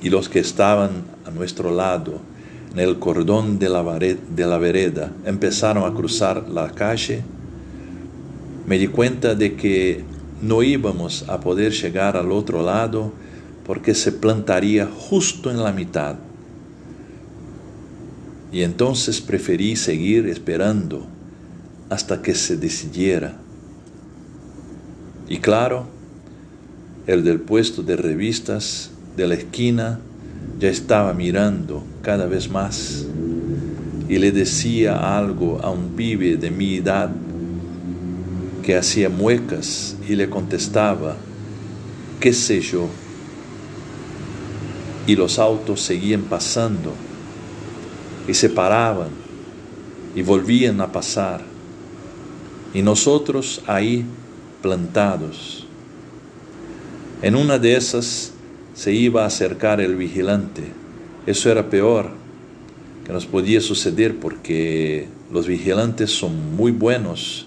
y 0.00 0.08
los 0.08 0.30
que 0.30 0.38
estaban 0.38 1.04
a 1.26 1.30
nuestro 1.30 1.74
lado 1.74 2.29
en 2.72 2.78
el 2.78 2.98
cordón 2.98 3.58
de 3.58 3.68
la, 3.68 3.82
de 3.98 4.46
la 4.46 4.58
vereda 4.58 5.12
empezaron 5.24 5.84
a 5.84 5.94
cruzar 5.94 6.48
la 6.48 6.70
calle, 6.70 7.22
me 8.66 8.78
di 8.78 8.86
cuenta 8.86 9.34
de 9.34 9.54
que 9.56 10.04
no 10.42 10.62
íbamos 10.62 11.28
a 11.28 11.40
poder 11.40 11.72
llegar 11.72 12.16
al 12.16 12.30
otro 12.32 12.62
lado 12.62 13.12
porque 13.66 13.94
se 13.94 14.12
plantaría 14.12 14.86
justo 14.86 15.50
en 15.50 15.62
la 15.62 15.72
mitad. 15.72 16.16
Y 18.52 18.62
entonces 18.62 19.20
preferí 19.20 19.76
seguir 19.76 20.26
esperando 20.26 21.06
hasta 21.88 22.22
que 22.22 22.34
se 22.34 22.56
decidiera. 22.56 23.36
Y 25.28 25.38
claro, 25.38 25.86
el 27.06 27.22
del 27.22 27.40
puesto 27.40 27.82
de 27.82 27.96
revistas 27.96 28.90
de 29.16 29.28
la 29.28 29.34
esquina 29.34 30.00
ya 30.60 30.68
estaba 30.68 31.14
mirando 31.14 31.82
cada 32.02 32.26
vez 32.26 32.50
más 32.50 33.06
y 34.10 34.18
le 34.18 34.30
decía 34.30 35.16
algo 35.16 35.58
a 35.62 35.70
un 35.70 35.96
pibe 35.96 36.36
de 36.36 36.50
mi 36.50 36.76
edad 36.76 37.10
que 38.62 38.76
hacía 38.76 39.08
muecas 39.08 39.96
y 40.06 40.16
le 40.16 40.28
contestaba, 40.28 41.16
qué 42.20 42.34
sé 42.34 42.60
yo. 42.60 42.88
Y 45.06 45.16
los 45.16 45.38
autos 45.38 45.80
seguían 45.80 46.22
pasando 46.22 46.92
y 48.28 48.34
se 48.34 48.50
paraban 48.50 49.08
y 50.14 50.20
volvían 50.20 50.80
a 50.82 50.92
pasar. 50.92 51.40
Y 52.74 52.82
nosotros 52.82 53.62
ahí 53.66 54.04
plantados. 54.60 55.66
En 57.22 57.34
una 57.34 57.58
de 57.58 57.76
esas 57.76 58.32
se 58.74 58.92
iba 58.92 59.24
a 59.24 59.26
acercar 59.26 59.80
el 59.80 59.96
vigilante. 59.96 60.62
Eso 61.26 61.50
era 61.50 61.68
peor 61.68 62.10
que 63.04 63.12
nos 63.12 63.26
podía 63.26 63.60
suceder 63.60 64.16
porque 64.16 65.08
los 65.32 65.46
vigilantes 65.46 66.10
son 66.10 66.56
muy 66.56 66.72
buenos 66.72 67.46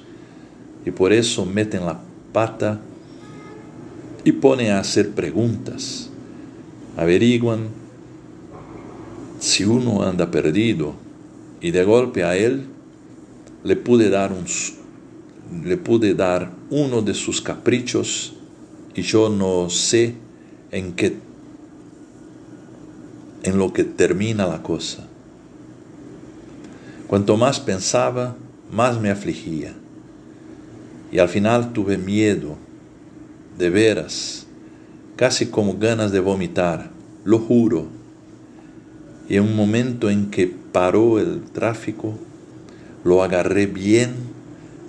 y 0.85 0.91
por 0.91 1.13
eso 1.13 1.45
meten 1.45 1.85
la 1.85 2.01
pata 2.31 2.79
y 4.23 4.31
ponen 4.31 4.71
a 4.71 4.79
hacer 4.79 5.11
preguntas. 5.11 6.09
Averiguan 6.97 7.67
si 9.39 9.65
uno 9.65 10.03
anda 10.03 10.31
perdido 10.31 10.93
y 11.61 11.71
de 11.71 11.83
golpe 11.83 12.23
a 12.23 12.37
él 12.37 12.65
le 13.63 13.75
pude 13.75 14.09
dar 14.09 14.31
un 14.31 14.45
le 15.63 15.77
pude 15.77 16.13
dar 16.13 16.51
uno 16.69 17.01
de 17.01 17.13
sus 17.13 17.41
caprichos 17.41 18.33
y 18.95 19.01
yo 19.01 19.29
no 19.29 19.69
sé 19.69 20.15
en 20.73 20.95
en 23.43 23.57
lo 23.57 23.73
que 23.73 23.83
termina 23.83 24.47
la 24.47 24.63
cosa. 24.63 25.05
Cuanto 27.07 27.37
más 27.37 27.59
pensaba, 27.59 28.35
más 28.71 28.99
me 28.99 29.11
afligía. 29.11 29.73
Y 31.11 31.19
al 31.19 31.29
final 31.29 31.73
tuve 31.73 31.97
miedo, 31.97 32.57
de 33.57 33.69
veras, 33.69 34.47
casi 35.15 35.45
como 35.45 35.77
ganas 35.77 36.11
de 36.11 36.19
vomitar, 36.19 36.89
lo 37.23 37.37
juro. 37.37 37.85
Y 39.29 39.35
en 39.35 39.43
un 39.43 39.55
momento 39.55 40.09
en 40.09 40.31
que 40.31 40.47
paró 40.47 41.19
el 41.19 41.43
tráfico, 41.43 42.17
lo 43.03 43.21
agarré 43.21 43.67
bien 43.67 44.15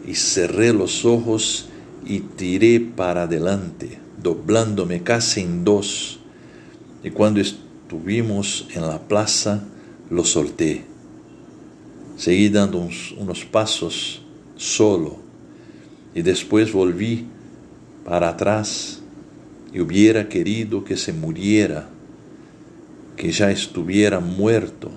y 0.07 0.15
cerré 0.15 0.73
los 0.73 1.05
ojos 1.05 1.69
y 2.07 2.21
tiré 2.21 2.81
para 2.81 3.25
adelante, 3.25 3.99
doblándome 4.25 5.05
casi 5.05 5.43
en 5.43 5.63
dos. 5.65 6.19
Y 7.05 7.11
cuando 7.11 7.41
estuvimos 7.41 8.67
en 8.75 8.83
la 8.83 8.99
plaza, 8.99 9.63
lo 10.11 10.25
solté. 10.25 10.85
Seguí 12.17 12.49
dando 12.49 12.89
unos, 13.19 13.45
pasos 13.45 14.23
solo 14.57 15.19
y 16.15 16.23
después 16.23 16.73
volví 16.73 17.27
para 18.05 18.31
atrás 18.31 19.01
y 19.73 19.81
hubiera 19.81 20.29
querido 20.29 20.85
que 20.85 20.97
se 20.97 21.13
muriera, 21.13 21.89
que 23.17 23.31
ya 23.33 23.51
estuviera 23.51 24.21
muerto, 24.21 24.91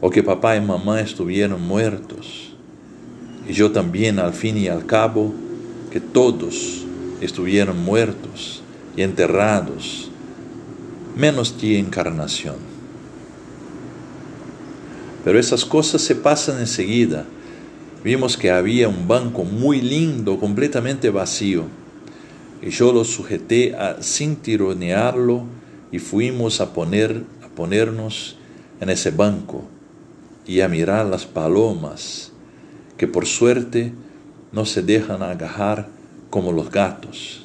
o 0.00 0.10
que 0.10 0.22
papá 0.22 0.56
y 0.56 0.60
mamá 0.60 1.00
estuvieran 1.00 1.60
muertos, 1.62 2.54
y 3.48 3.54
yo 3.54 3.72
también 3.72 4.18
al 4.18 4.34
fin 4.34 4.58
y 4.58 4.68
al 4.68 4.84
cabo, 4.84 5.32
que 5.90 6.00
todos 6.00 6.86
estuvieran 7.20 7.82
muertos 7.82 8.62
y 8.96 9.02
enterrados, 9.02 10.10
menos 11.16 11.56
ti 11.56 11.76
encarnación. 11.76 12.56
Pero 15.24 15.38
esas 15.38 15.64
cosas 15.64 16.02
se 16.02 16.14
pasan 16.14 16.60
enseguida 16.60 17.26
vimos 18.04 18.36
que 18.36 18.50
había 18.50 18.88
un 18.88 19.08
banco 19.08 19.44
muy 19.44 19.80
lindo, 19.80 20.38
completamente 20.38 21.10
vacío. 21.10 21.64
Y 22.62 22.70
yo 22.70 22.92
lo 22.92 23.04
sujeté 23.04 23.76
sin 24.00 24.36
tironearlo 24.36 25.44
y 25.92 25.98
fuimos 25.98 26.60
a, 26.60 26.72
poner, 26.72 27.22
a 27.44 27.48
ponernos 27.48 28.36
en 28.80 28.90
ese 28.90 29.10
banco 29.10 29.64
y 30.46 30.60
a 30.60 30.68
mirar 30.68 31.06
las 31.06 31.26
palomas, 31.26 32.32
que 32.96 33.06
por 33.06 33.26
suerte 33.26 33.92
no 34.52 34.64
se 34.64 34.82
dejan 34.82 35.22
agarrar 35.22 35.88
como 36.30 36.52
los 36.52 36.70
gatos. 36.70 37.44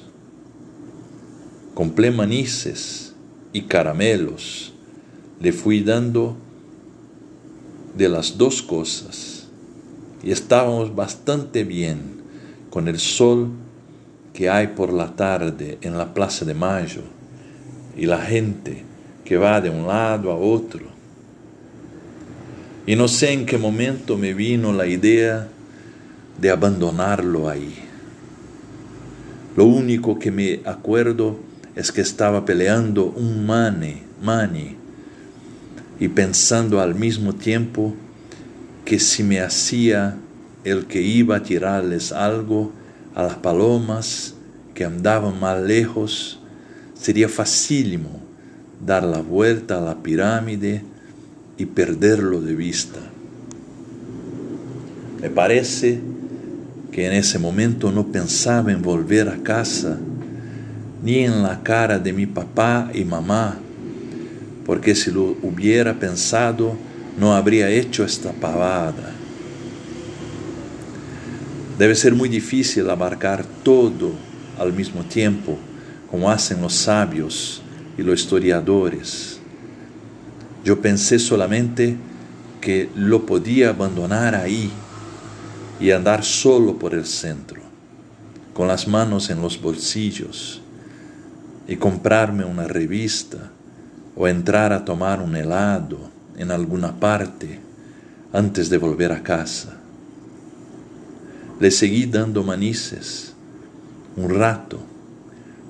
Compré 1.74 2.12
manices 2.12 3.13
y 3.52 3.63
caramelos, 3.63 4.74
le 5.39 5.52
fui 5.52 5.82
dando 5.82 6.36
de 7.96 8.10
las 8.10 8.38
dos 8.38 8.62
cosas 8.62 9.48
y 10.24 10.32
estábamos 10.32 10.96
bastante 10.96 11.63
bien 11.63 12.22
con 12.69 12.88
el 12.88 13.00
sol 13.00 13.50
que 14.34 14.50
hay 14.50 14.67
por 14.67 14.91
la 14.91 15.15
tarde 15.15 15.78
en 15.82 15.98
la 15.98 16.13
Plaza 16.13 16.46
de 16.46 16.54
Mayo 16.54 17.02
y 17.96 18.06
la 18.06 18.19
gente 18.22 18.84
que 19.24 19.38
va 19.38 19.62
de 19.62 19.69
un 19.69 19.88
lado 19.88 20.32
a 20.32 20.36
otro. 20.36 20.86
Y 22.86 22.96
no 22.96 23.08
sé 23.08 23.32
en 23.32 23.46
qué 23.46 23.58
momento 23.58 24.17
me 24.17 24.34
vino 24.34 24.74
la 24.74 24.88
idea 24.88 25.48
de 26.39 26.50
abandonarlo 26.50 27.48
ahí. 27.48 27.92
Lo 29.56 29.66
único 29.66 30.18
que 30.18 30.32
me 30.32 30.62
acuerdo 30.66 31.38
es 31.76 31.92
que 31.92 32.02
estaba 32.02 32.46
peleando 32.46 33.06
un 33.06 33.46
mani, 33.46 34.02
mani, 34.22 34.78
y 36.00 36.08
pensando 36.08 36.82
al 36.82 36.96
mismo 36.96 37.34
tiempo 37.34 37.94
que 38.84 39.00
si 39.00 39.24
me 39.24 39.39
hacía 39.39 40.18
el 40.63 40.86
que 40.86 41.02
iba 41.02 41.38
a 41.38 41.44
tirarles 41.44 42.12
algo 42.12 42.72
a 43.16 43.24
las 43.24 43.36
palomas 43.36 44.34
que 44.74 44.86
andaban 44.86 45.39
más 45.39 45.62
lejos, 45.62 46.39
sería 46.94 47.30
facílimo 47.30 48.22
dar 48.84 49.04
la 49.04 49.22
vuelta 49.22 49.78
a 49.78 49.82
la 49.82 50.02
pirámide 50.02 50.84
y 51.58 51.66
perderlo 51.66 52.42
de 52.42 52.56
vista. 52.56 53.00
Me 55.22 55.30
parece 55.30 56.02
que 56.93 57.08
en 57.08 57.13
ese 57.13 57.39
momento 57.39 57.91
no 57.91 58.08
pensaba 58.08 58.71
en 58.71 58.82
volver 58.82 59.27
a 59.27 59.38
casa, 59.38 59.97
ni 61.03 61.23
en 61.25 61.41
la 61.41 61.63
cara 61.63 61.97
de 61.97 62.13
mi 62.13 62.27
papá 62.27 62.91
y 62.93 63.03
mamá, 63.03 63.58
porque 64.65 64.93
si 64.93 65.10
lo 65.12 65.36
hubiera 65.41 65.99
pensado, 65.99 66.77
no 67.19 67.34
habría 67.34 67.69
hecho 67.69 68.06
esta 68.06 68.32
pavada. 68.32 69.12
Debe 71.79 71.95
ser 71.95 72.13
muy 72.13 72.29
difícil 72.29 72.88
abarcar 72.89 73.43
todo 73.63 74.12
al 74.60 74.71
mismo 74.71 75.03
tiempo, 75.03 75.58
como 76.12 76.29
hacen 76.29 76.62
los 76.62 76.73
sabios 76.73 77.63
y 77.97 78.03
los 78.03 78.21
historiadores. 78.21 79.39
Yo 80.63 80.79
pensé 80.79 81.17
solamente 81.17 81.97
que 82.62 82.88
lo 82.95 83.25
podía 83.25 83.69
abandonar 83.69 84.36
ahí 84.36 84.71
y 85.84 85.91
andar 85.91 86.24
solo 86.24 86.80
por 86.80 86.93
el 86.93 87.06
centro, 87.06 87.62
con 88.54 88.69
las 88.69 88.88
manos 88.88 89.30
en 89.30 89.41
los 89.41 89.62
bolsillos, 89.62 90.62
y 91.67 91.76
comprarme 91.76 92.46
una 92.46 92.69
revista 92.69 93.52
o 94.15 94.26
entrar 94.26 94.72
a 94.72 94.86
tomar 94.86 95.22
un 95.22 95.36
helado 95.36 96.10
en 96.38 96.52
alguna 96.52 96.98
parte 96.98 97.60
antes 98.32 98.69
de 98.69 98.78
volver 98.78 99.12
a 99.12 99.24
casa. 99.24 99.78
Le 101.60 101.69
seguí 101.69 102.06
dando 102.06 102.43
manices 102.43 103.34
un 104.15 104.30
rato, 104.30 104.80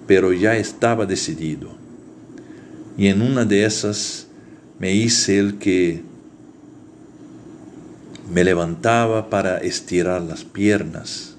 pero 0.05 0.31
ya 0.31 0.55
estaba 0.55 1.07
decidido. 1.07 1.69
Y 2.99 3.07
en 3.07 3.23
una 3.23 3.45
de 3.45 3.65
esas 3.65 4.27
me 4.77 4.93
hice 4.93 5.39
el 5.39 5.57
que 5.57 6.03
me 8.33 8.43
levantaba 8.43 9.29
para 9.29 9.59
estirar 9.59 10.19
las 10.23 10.43
piernas 10.43 11.35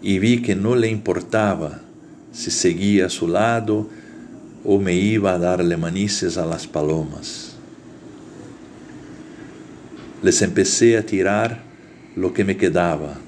y 0.00 0.18
vi 0.18 0.40
que 0.40 0.56
no 0.56 0.74
le 0.74 0.88
importaba 0.88 1.80
si 2.32 2.50
seguía 2.50 3.06
a 3.06 3.10
su 3.10 3.28
lado 3.28 3.86
o 4.64 4.78
me 4.78 4.94
iba 4.94 5.34
a 5.34 5.38
darle 5.38 5.76
manices 5.76 6.38
a 6.38 6.46
las 6.46 6.66
palomas. 6.66 7.56
Les 10.22 10.40
empecé 10.40 10.96
a 10.96 11.04
tirar 11.04 11.60
lo 12.16 12.32
que 12.32 12.44
me 12.44 12.56
quedaba 12.56 13.18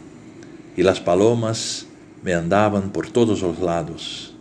y 0.74 0.82
las 0.82 0.98
palomas 0.98 1.86
me 2.22 2.32
andaban 2.32 2.90
por 2.90 3.10
todos 3.10 3.42
los 3.42 3.60
lados 3.60 4.34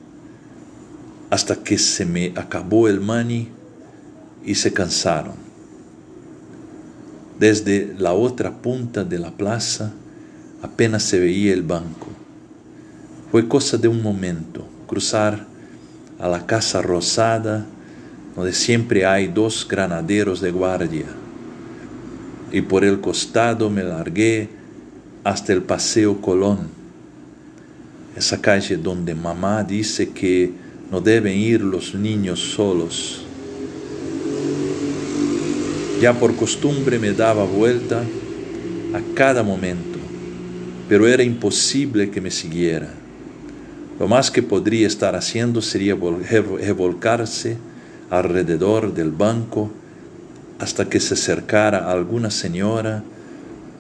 hasta 1.29 1.61
que 1.61 1.77
se 1.77 2.05
me 2.05 2.31
acabó 2.37 2.87
el 2.87 3.01
mani 3.01 3.49
y 4.45 4.55
se 4.55 4.71
cansaron. 4.71 5.50
Desde 7.41 7.95
la 7.97 8.13
otra 8.13 8.51
punta 8.61 9.03
de 9.03 9.17
la 9.17 9.31
plaza 9.31 9.91
apenas 10.61 11.01
se 11.01 11.19
veía 11.19 11.51
el 11.55 11.63
banco. 11.63 12.05
Fue 13.31 13.47
cosa 13.47 13.79
de 13.79 13.87
un 13.87 14.03
momento 14.03 14.63
cruzar 14.85 15.47
a 16.19 16.27
la 16.27 16.45
Casa 16.45 16.83
Rosada, 16.83 17.65
donde 18.35 18.53
siempre 18.53 19.07
hay 19.07 19.27
dos 19.27 19.67
granaderos 19.67 20.39
de 20.39 20.51
guardia. 20.51 21.07
Y 22.51 22.61
por 22.61 22.85
el 22.85 23.01
costado 23.01 23.71
me 23.71 23.81
largué 23.83 24.47
hasta 25.23 25.51
el 25.51 25.63
Paseo 25.63 26.21
Colón, 26.21 26.67
esa 28.15 28.39
calle 28.39 28.77
donde 28.77 29.15
mamá 29.15 29.63
dice 29.63 30.09
que 30.09 30.51
no 30.91 31.01
deben 31.01 31.35
ir 31.35 31.61
los 31.61 31.95
niños 31.95 32.39
solos. 32.39 33.25
Ya 36.01 36.13
por 36.13 36.35
costumbre 36.35 36.97
me 36.97 37.11
daba 37.11 37.45
vuelta 37.45 38.01
a 38.01 39.13
cada 39.13 39.43
momento, 39.43 39.99
pero 40.89 41.07
era 41.07 41.21
imposible 41.21 42.09
que 42.09 42.19
me 42.19 42.31
siguiera. 42.31 42.89
Lo 43.99 44.07
más 44.07 44.31
que 44.31 44.41
podría 44.41 44.87
estar 44.87 45.15
haciendo 45.15 45.61
sería 45.61 45.93
revolcarse 45.93 47.57
alrededor 48.09 48.95
del 48.95 49.11
banco 49.11 49.69
hasta 50.57 50.89
que 50.89 50.99
se 50.99 51.13
acercara 51.13 51.91
alguna 51.91 52.31
señora 52.31 53.03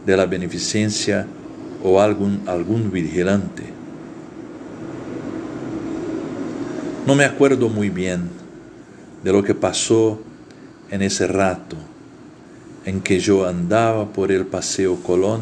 de 0.05 0.15
la 0.15 0.27
beneficencia 0.27 1.25
o 1.83 1.99
algún, 1.99 2.43
algún 2.45 2.91
vigilante. 2.91 3.63
No 7.07 7.15
me 7.15 7.25
acuerdo 7.25 7.67
muy 7.67 7.89
bien 7.89 8.29
de 9.23 9.33
lo 9.33 9.43
que 9.43 9.55
pasó 9.55 10.21
en 10.91 11.01
ese 11.01 11.25
rato 11.25 11.77
en 12.85 13.01
que 13.01 13.19
yo 13.19 13.47
andaba 13.47 14.11
por 14.11 14.31
el 14.31 14.45
Paseo 14.45 14.97
Colón, 14.97 15.41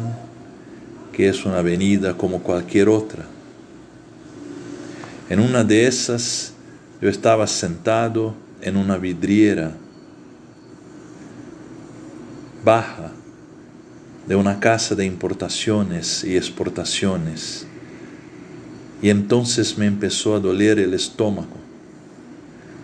que 1.12 1.28
es 1.28 1.44
una 1.44 1.58
avenida 1.58 2.16
como 2.16 2.42
cualquier 2.42 2.88
otra 2.88 3.24
en 5.30 5.38
una 5.38 5.62
de 5.62 5.86
esas 5.86 6.52
yo 7.00 7.08
estaba 7.08 7.46
sentado 7.46 8.34
en 8.60 8.76
una 8.76 8.98
vidriera 8.98 9.72
baja 12.64 13.12
de 14.26 14.34
una 14.34 14.58
casa 14.58 14.96
de 14.96 15.06
importaciones 15.06 16.24
y 16.24 16.36
exportaciones. 16.36 17.64
Y 19.00 19.08
entonces 19.08 19.78
me 19.78 19.86
empezó 19.86 20.34
a 20.34 20.40
doler 20.40 20.80
el 20.80 20.94
estómago. 20.94 21.56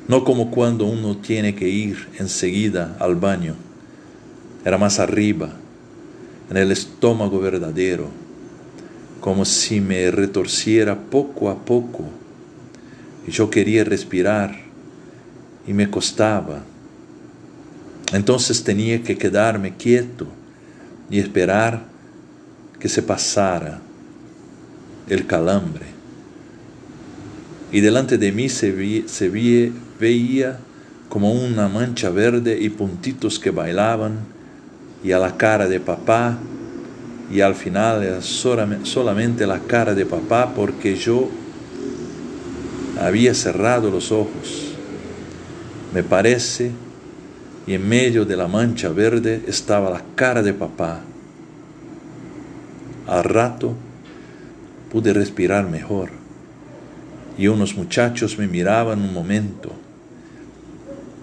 No 0.06 0.22
como 0.22 0.52
cuando 0.52 0.86
uno 0.86 1.16
tiene 1.16 1.56
que 1.56 1.68
ir 1.68 2.08
enseguida 2.20 2.96
al 3.00 3.16
baño. 3.16 3.56
Era 4.66 4.78
más 4.78 4.98
arriba, 4.98 5.48
en 6.50 6.56
el 6.56 6.72
estómago 6.72 7.38
verdadero, 7.38 8.08
como 9.20 9.44
si 9.44 9.80
me 9.80 10.10
retorciera 10.10 10.98
poco 10.98 11.50
a 11.50 11.64
poco 11.64 12.02
y 13.28 13.30
yo 13.30 13.48
quería 13.48 13.84
respirar 13.84 14.56
y 15.68 15.72
me 15.72 15.88
costaba. 15.88 16.64
Entonces 18.12 18.64
tenía 18.64 19.04
que 19.04 19.16
quedarme 19.16 19.76
quieto 19.76 20.26
y 21.10 21.20
esperar 21.20 21.84
que 22.80 22.88
se 22.88 23.02
pasara 23.02 23.80
el 25.08 25.28
calambre. 25.28 25.86
Y 27.70 27.82
delante 27.82 28.18
de 28.18 28.32
mí 28.32 28.48
se, 28.48 28.72
veía 30.00 30.58
como 31.08 31.32
una 31.32 31.68
mancha 31.68 32.10
verde 32.10 32.58
y 32.60 32.68
puntitos 32.68 33.38
que 33.38 33.50
bailaban 33.50 34.34
y 35.06 35.12
a 35.12 35.20
la 35.20 35.36
cara 35.36 35.68
de 35.68 35.78
papá 35.78 36.36
y 37.30 37.40
al 37.40 37.54
final 37.54 38.02
era 38.02 38.20
solamente 38.20 39.46
la 39.46 39.60
cara 39.60 39.94
de 39.94 40.04
papá 40.04 40.52
porque 40.52 40.96
yo 40.96 41.28
había 43.00 43.32
cerrado 43.32 43.88
los 43.88 44.10
ojos. 44.10 44.74
Me 45.94 46.02
parece, 46.02 46.72
y 47.68 47.74
en 47.74 47.88
medio 47.88 48.24
de 48.24 48.36
la 48.36 48.48
mancha 48.48 48.88
verde 48.88 49.44
estaba 49.46 49.90
la 49.90 50.02
cara 50.16 50.42
de 50.42 50.52
papá. 50.52 51.02
Al 53.06 53.22
rato 53.22 53.74
pude 54.90 55.12
respirar 55.12 55.70
mejor 55.70 56.10
y 57.38 57.46
unos 57.46 57.76
muchachos 57.76 58.38
me 58.38 58.48
miraban 58.48 59.02
un 59.02 59.14
momento 59.14 59.70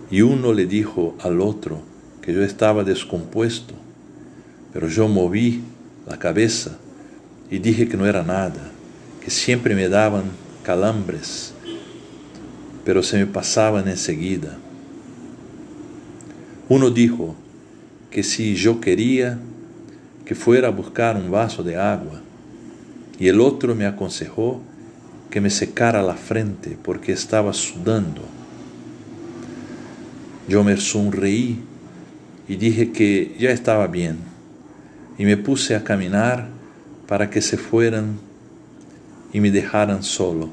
y 0.09 0.21
uno 0.21 0.53
le 0.53 0.67
dijo 0.67 1.17
al 1.21 1.41
otro 1.41 1.91
que 2.23 2.33
yo 2.33 2.41
estaba 2.41 2.85
descompuesto, 2.85 3.75
pero 4.73 4.87
yo 4.87 5.07
moví 5.07 5.61
la 6.07 6.17
cabeza 6.17 6.77
y 7.49 7.59
dije 7.59 7.87
que 7.87 7.95
no 7.95 8.05
era 8.05 8.23
nada, 8.23 8.71
que 9.23 9.29
siempre 9.29 9.75
me 9.75 9.87
daban 9.87 10.23
calambres 10.63 11.53
pero 12.83 13.01
se 13.01 13.17
me 13.17 13.25
pasaban 13.25 13.87
enseguida. 13.87 14.57
Uno 16.69 16.89
dijo 16.89 17.35
que 18.11 18.23
si 18.23 18.55
yo 18.55 18.81
quería 18.81 19.39
que 20.25 20.35
fuera 20.35 20.69
a 20.69 20.71
buscar 20.71 21.15
un 21.17 21.31
vaso 21.31 21.63
de 21.63 21.77
agua, 21.77 22.21
y 23.19 23.27
el 23.27 23.41
otro 23.41 23.75
me 23.75 23.85
aconsejó 23.85 24.61
que 25.29 25.39
me 25.39 25.49
secara 25.49 26.01
la 26.01 26.15
frente 26.15 26.77
porque 26.81 27.11
estaba 27.11 27.53
sudando. 27.53 28.21
Yo 30.47 30.63
me 30.63 30.77
sonreí 30.77 31.59
y 32.47 32.55
dije 32.55 32.91
que 32.91 33.35
ya 33.39 33.51
estaba 33.51 33.87
bien, 33.87 34.17
y 35.17 35.25
me 35.25 35.37
puse 35.37 35.75
a 35.75 35.83
caminar 35.83 36.47
para 37.07 37.29
que 37.29 37.41
se 37.41 37.57
fueran 37.57 38.19
y 39.31 39.39
me 39.39 39.51
dejaran 39.51 40.03
solo. 40.03 40.49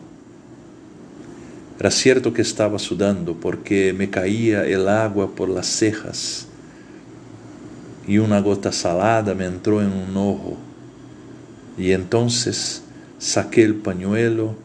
Era 1.78 1.90
cierto 1.90 2.32
que 2.32 2.42
estaba 2.42 2.78
sudando 2.78 3.34
porque 3.34 3.94
me 3.94 4.10
caía 4.10 4.66
el 4.66 4.88
agua 4.88 5.34
por 5.34 5.48
las 5.48 5.66
cejas 5.66 6.46
y 8.06 8.18
una 8.18 8.40
gota 8.40 8.72
salada 8.72 9.34
me 9.34 9.46
entró 9.46 9.80
en 9.80 9.92
un 9.92 10.16
ojo. 10.16 10.58
Y 11.78 11.92
entonces 11.92 12.82
saqué 13.18 13.62
el 13.62 13.76
pañuelo 13.76 14.56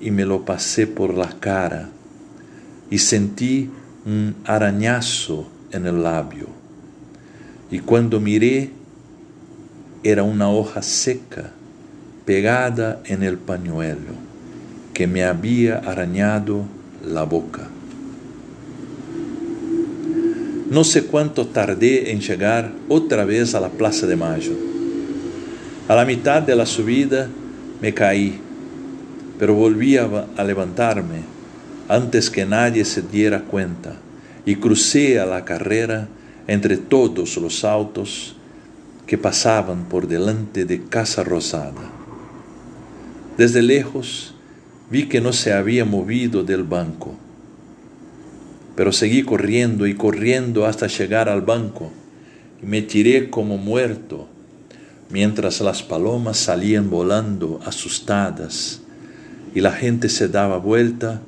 y 0.00 0.10
me 0.10 0.24
lo 0.24 0.44
pasé 0.44 0.86
por 0.86 1.12
la 1.14 1.38
cara 1.40 1.90
y 2.90 2.98
sentí 2.98 3.70
un 4.06 4.36
arañazo 4.44 5.48
en 5.72 5.86
el 5.86 6.02
labio. 6.02 6.46
Y 7.70 7.80
cuando 7.80 8.20
miré, 8.20 8.70
era 10.04 10.22
una 10.22 10.50
hoja 10.50 10.82
seca 10.82 11.50
pegada 12.26 13.00
en 13.06 13.22
el 13.22 13.38
pañuelo 13.38 14.12
que 14.92 15.06
me 15.06 15.24
había 15.24 15.78
arañado 15.78 16.66
la 17.04 17.24
boca. 17.24 17.68
No 20.70 20.84
sé 20.84 21.04
cuánto 21.04 21.46
tardé 21.46 22.12
en 22.12 22.20
llegar 22.20 22.72
otra 22.88 23.24
vez 23.24 23.54
a 23.54 23.60
la 23.60 23.70
Plaza 23.70 24.06
de 24.06 24.16
Mayo. 24.16 24.52
A 25.88 25.94
la 25.94 26.04
mitad 26.04 26.42
de 26.42 26.54
la 26.54 26.66
subida 26.66 27.28
me 27.80 27.94
caí, 27.94 28.38
pero 29.38 29.54
volví 29.54 29.96
a, 29.96 30.26
levantarme 30.44 31.22
antes 31.88 32.28
que 32.28 32.44
nadie 32.44 32.84
se 32.84 33.02
diera 33.02 33.42
cuenta 33.42 33.96
y 34.44 34.56
crucé 34.56 35.18
a 35.18 35.26
la 35.26 35.44
carrera 35.46 36.08
entre 36.46 36.76
todos 36.76 37.36
los 37.38 37.64
autos 37.64 38.36
que 39.06 39.18
pasaban 39.18 39.84
por 39.84 40.08
delante 40.08 40.64
de 40.64 40.84
Casa 40.84 41.24
Rosada. 41.24 41.90
Desde 43.36 43.62
lejos 43.62 44.34
vi 44.90 45.08
que 45.08 45.20
no 45.20 45.32
se 45.32 45.52
había 45.52 45.84
movido 45.84 46.42
del 46.42 46.62
banco, 46.62 47.14
pero 48.76 48.92
seguí 48.92 49.22
corriendo 49.22 49.86
y 49.86 49.94
corriendo 49.94 50.66
hasta 50.66 50.86
llegar 50.86 51.28
al 51.28 51.42
banco 51.42 51.92
y 52.62 52.66
me 52.66 52.82
tiré 52.82 53.30
como 53.30 53.56
muerto 53.56 54.28
mientras 55.10 55.60
las 55.60 55.82
palomas 55.82 56.38
salían 56.38 56.90
volando 56.90 57.60
asustadas 57.64 58.80
y 59.54 59.60
la 59.60 59.72
gente 59.72 60.08
se 60.08 60.28
daba 60.28 60.58
vuelta 60.58 61.20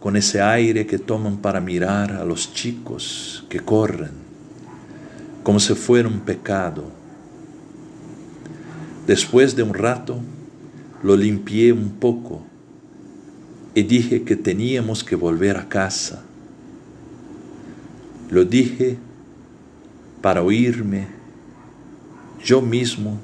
con 0.00 0.16
ese 0.16 0.40
aire 0.40 0.86
que 0.86 0.98
toman 0.98 1.38
para 1.38 1.60
mirar 1.60 2.12
a 2.12 2.24
los 2.24 2.54
chicos 2.54 3.44
que 3.48 3.60
corren, 3.60 4.12
como 5.42 5.60
si 5.60 5.74
fuera 5.74 6.08
un 6.08 6.20
pecado. 6.20 6.97
Después 9.08 9.56
de 9.56 9.64
un 9.64 9.74
rato, 9.74 10.20
lo 11.02 11.16
limpié 11.16 11.72
un 11.72 11.90
poco 11.90 12.46
y 13.74 13.82
dije 13.82 14.22
que 14.22 14.36
teníamos 14.36 15.02
que 15.02 15.16
volver 15.16 15.56
a 15.56 15.68
casa. 15.68 16.22
Lo 18.30 18.44
dije 18.44 18.98
para 20.22 20.44
oírme 20.44 21.08
yo 22.44 22.62
mismo 22.62 23.18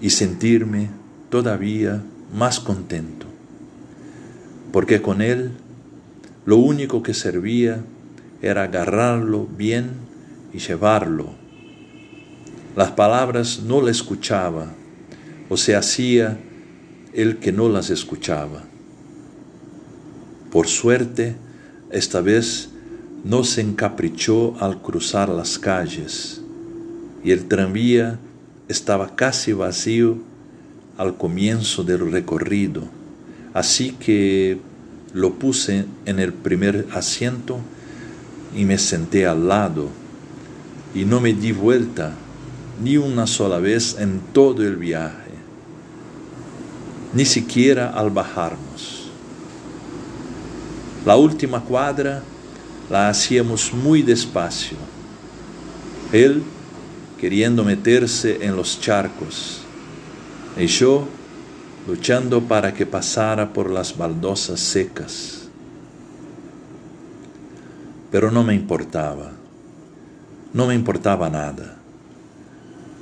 y 0.00 0.10
sentirme 0.10 0.90
todavía 1.28 2.02
más 2.34 2.58
contento 2.58 3.30
porque 4.72 5.02
con 5.02 5.20
él 5.20 5.52
lo 6.46 6.56
único 6.56 7.02
que 7.02 7.14
servía 7.14 7.82
era 8.42 8.64
agarrarlo 8.64 9.46
bien 9.46 9.90
y 10.52 10.58
llevarlo. 10.58 11.39
Las 12.76 12.92
palabras 12.92 13.60
no 13.60 13.82
le 13.82 13.90
escuchaba, 13.90 14.66
o 15.48 15.56
se 15.56 15.74
hacía 15.74 16.38
el 17.12 17.38
que 17.38 17.52
no 17.52 17.68
las 17.68 17.90
escuchaba. 17.90 18.62
Por 20.52 20.68
suerte, 20.68 21.36
esta 21.90 22.20
vez 22.20 22.70
no 23.24 23.44
se 23.44 23.60
encaprichó 23.60 24.54
al 24.60 24.80
cruzar 24.80 25.28
las 25.28 25.58
calles 25.58 26.40
y 27.22 27.32
el 27.32 27.46
tranvía 27.46 28.18
estaba 28.68 29.14
casi 29.14 29.52
vacío 29.52 30.18
al 30.96 31.16
comienzo 31.16 31.84
del 31.84 32.10
recorrido 32.10 33.00
Así 33.52 33.92
que 33.92 34.58
lo 35.12 35.34
puse 35.34 35.84
en 36.06 36.20
el 36.20 36.32
primer 36.32 36.86
asiento 36.94 37.58
y 38.56 38.64
me 38.64 38.78
senté 38.78 39.26
al 39.26 39.48
lado 39.48 39.88
y 40.94 41.04
no 41.04 41.20
me 41.20 41.32
di 41.32 41.50
vuelta 41.50 42.14
ni 42.80 42.96
una 42.96 43.26
sola 43.26 43.58
vez 43.58 43.96
en 43.98 44.20
todo 44.32 44.62
el 44.62 44.76
viaje, 44.76 45.30
ni 47.12 47.24
siquiera 47.24 47.90
al 47.90 48.10
bajarnos. 48.10 49.10
La 51.04 51.16
última 51.16 51.60
cuadra 51.60 52.22
la 52.88 53.08
hacíamos 53.08 53.72
muy 53.72 54.02
despacio, 54.02 54.76
él 56.12 56.42
queriendo 57.18 57.64
meterse 57.64 58.44
en 58.44 58.56
los 58.56 58.80
charcos 58.80 59.60
y 60.56 60.66
yo 60.66 61.06
luchando 61.86 62.42
para 62.42 62.72
que 62.72 62.86
pasara 62.86 63.52
por 63.52 63.70
las 63.70 63.96
baldosas 63.96 64.60
secas. 64.60 65.48
Pero 68.10 68.30
no 68.30 68.42
me 68.42 68.54
importaba, 68.54 69.32
no 70.52 70.66
me 70.66 70.74
importaba 70.74 71.28
nada. 71.28 71.79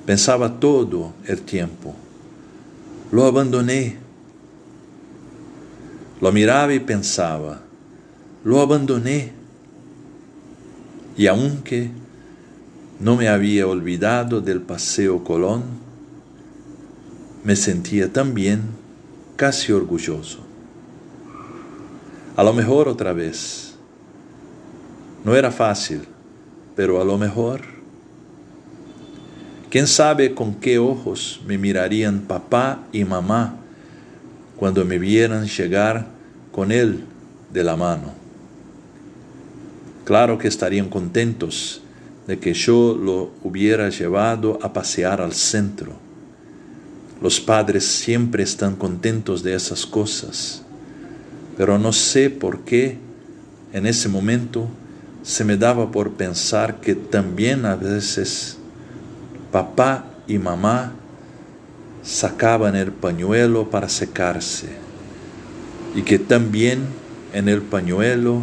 Pensaba 0.08 0.58
todo 0.58 1.12
el 1.26 1.42
tiempo. 1.42 1.94
Lo 3.12 3.26
abandoné. 3.26 3.98
Lo 6.22 6.32
miraba 6.32 6.72
y 6.72 6.80
pensaba, 6.80 7.60
lo 8.42 8.62
abandoné. 8.62 9.32
Y 11.14 11.26
aunque 11.26 11.90
no 12.98 13.16
me 13.16 13.28
había 13.28 13.66
olvidado 13.66 14.40
del 14.40 14.62
paseo 14.62 15.22
Colón, 15.22 15.64
me 17.44 17.54
sentía 17.54 18.10
también 18.10 18.62
casi 19.36 19.72
orgulloso. 19.72 20.38
A 22.34 22.42
lo 22.42 22.54
mejor 22.54 22.88
otra 22.88 23.12
vez. 23.12 23.74
No 25.22 25.36
era 25.36 25.50
fácil, 25.50 26.00
pero 26.74 26.98
a 26.98 27.04
lo 27.04 27.18
mejor. 27.18 27.77
¿Quién 29.70 29.86
sabe 29.86 30.34
con 30.34 30.54
qué 30.54 30.78
ojos 30.78 31.40
me 31.46 31.58
mirarían 31.58 32.20
papá 32.20 32.86
y 32.92 33.04
mamá 33.04 33.56
cuando 34.56 34.84
me 34.84 34.98
vieran 34.98 35.46
llegar 35.46 36.06
con 36.52 36.72
él 36.72 37.04
de 37.52 37.64
la 37.64 37.76
mano? 37.76 38.14
Claro 40.04 40.38
que 40.38 40.48
estarían 40.48 40.88
contentos 40.88 41.82
de 42.26 42.38
que 42.38 42.54
yo 42.54 42.96
lo 42.96 43.30
hubiera 43.42 43.90
llevado 43.90 44.58
a 44.62 44.72
pasear 44.72 45.20
al 45.20 45.32
centro 45.32 46.08
los 47.20 47.40
padres 47.40 47.84
siempre 47.84 48.44
están 48.44 48.76
contentos 48.76 49.42
de 49.42 49.54
esas 49.54 49.86
cosas, 49.86 50.62
pero 51.56 51.78
no 51.78 51.92
sé 51.92 52.30
por 52.30 52.60
qué 52.60 52.98
en 53.72 53.86
ese 53.86 54.08
momento 54.08 54.68
se 55.24 55.44
me 55.44 55.56
daba 55.56 55.90
por 55.90 56.12
pensar 56.12 56.80
que 56.80 56.94
también 56.94 57.66
a 57.66 57.74
veces 57.74 58.57
Papá 59.52 60.04
y 60.26 60.38
mamá 60.38 60.92
sacaban 62.02 62.76
el 62.76 62.92
pañuelo 62.92 63.70
para 63.70 63.88
secarse 63.88 64.68
y 65.94 66.02
que 66.02 66.18
también 66.18 66.86
en 67.32 67.48
el 67.48 67.62
pañuelo 67.62 68.42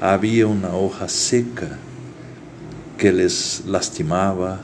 había 0.00 0.46
una 0.46 0.74
hoja 0.74 1.08
seca 1.08 1.78
que 2.98 3.12
les 3.12 3.62
lastimaba 3.66 4.60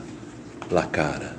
la 0.71 0.91
cara. 0.91 1.35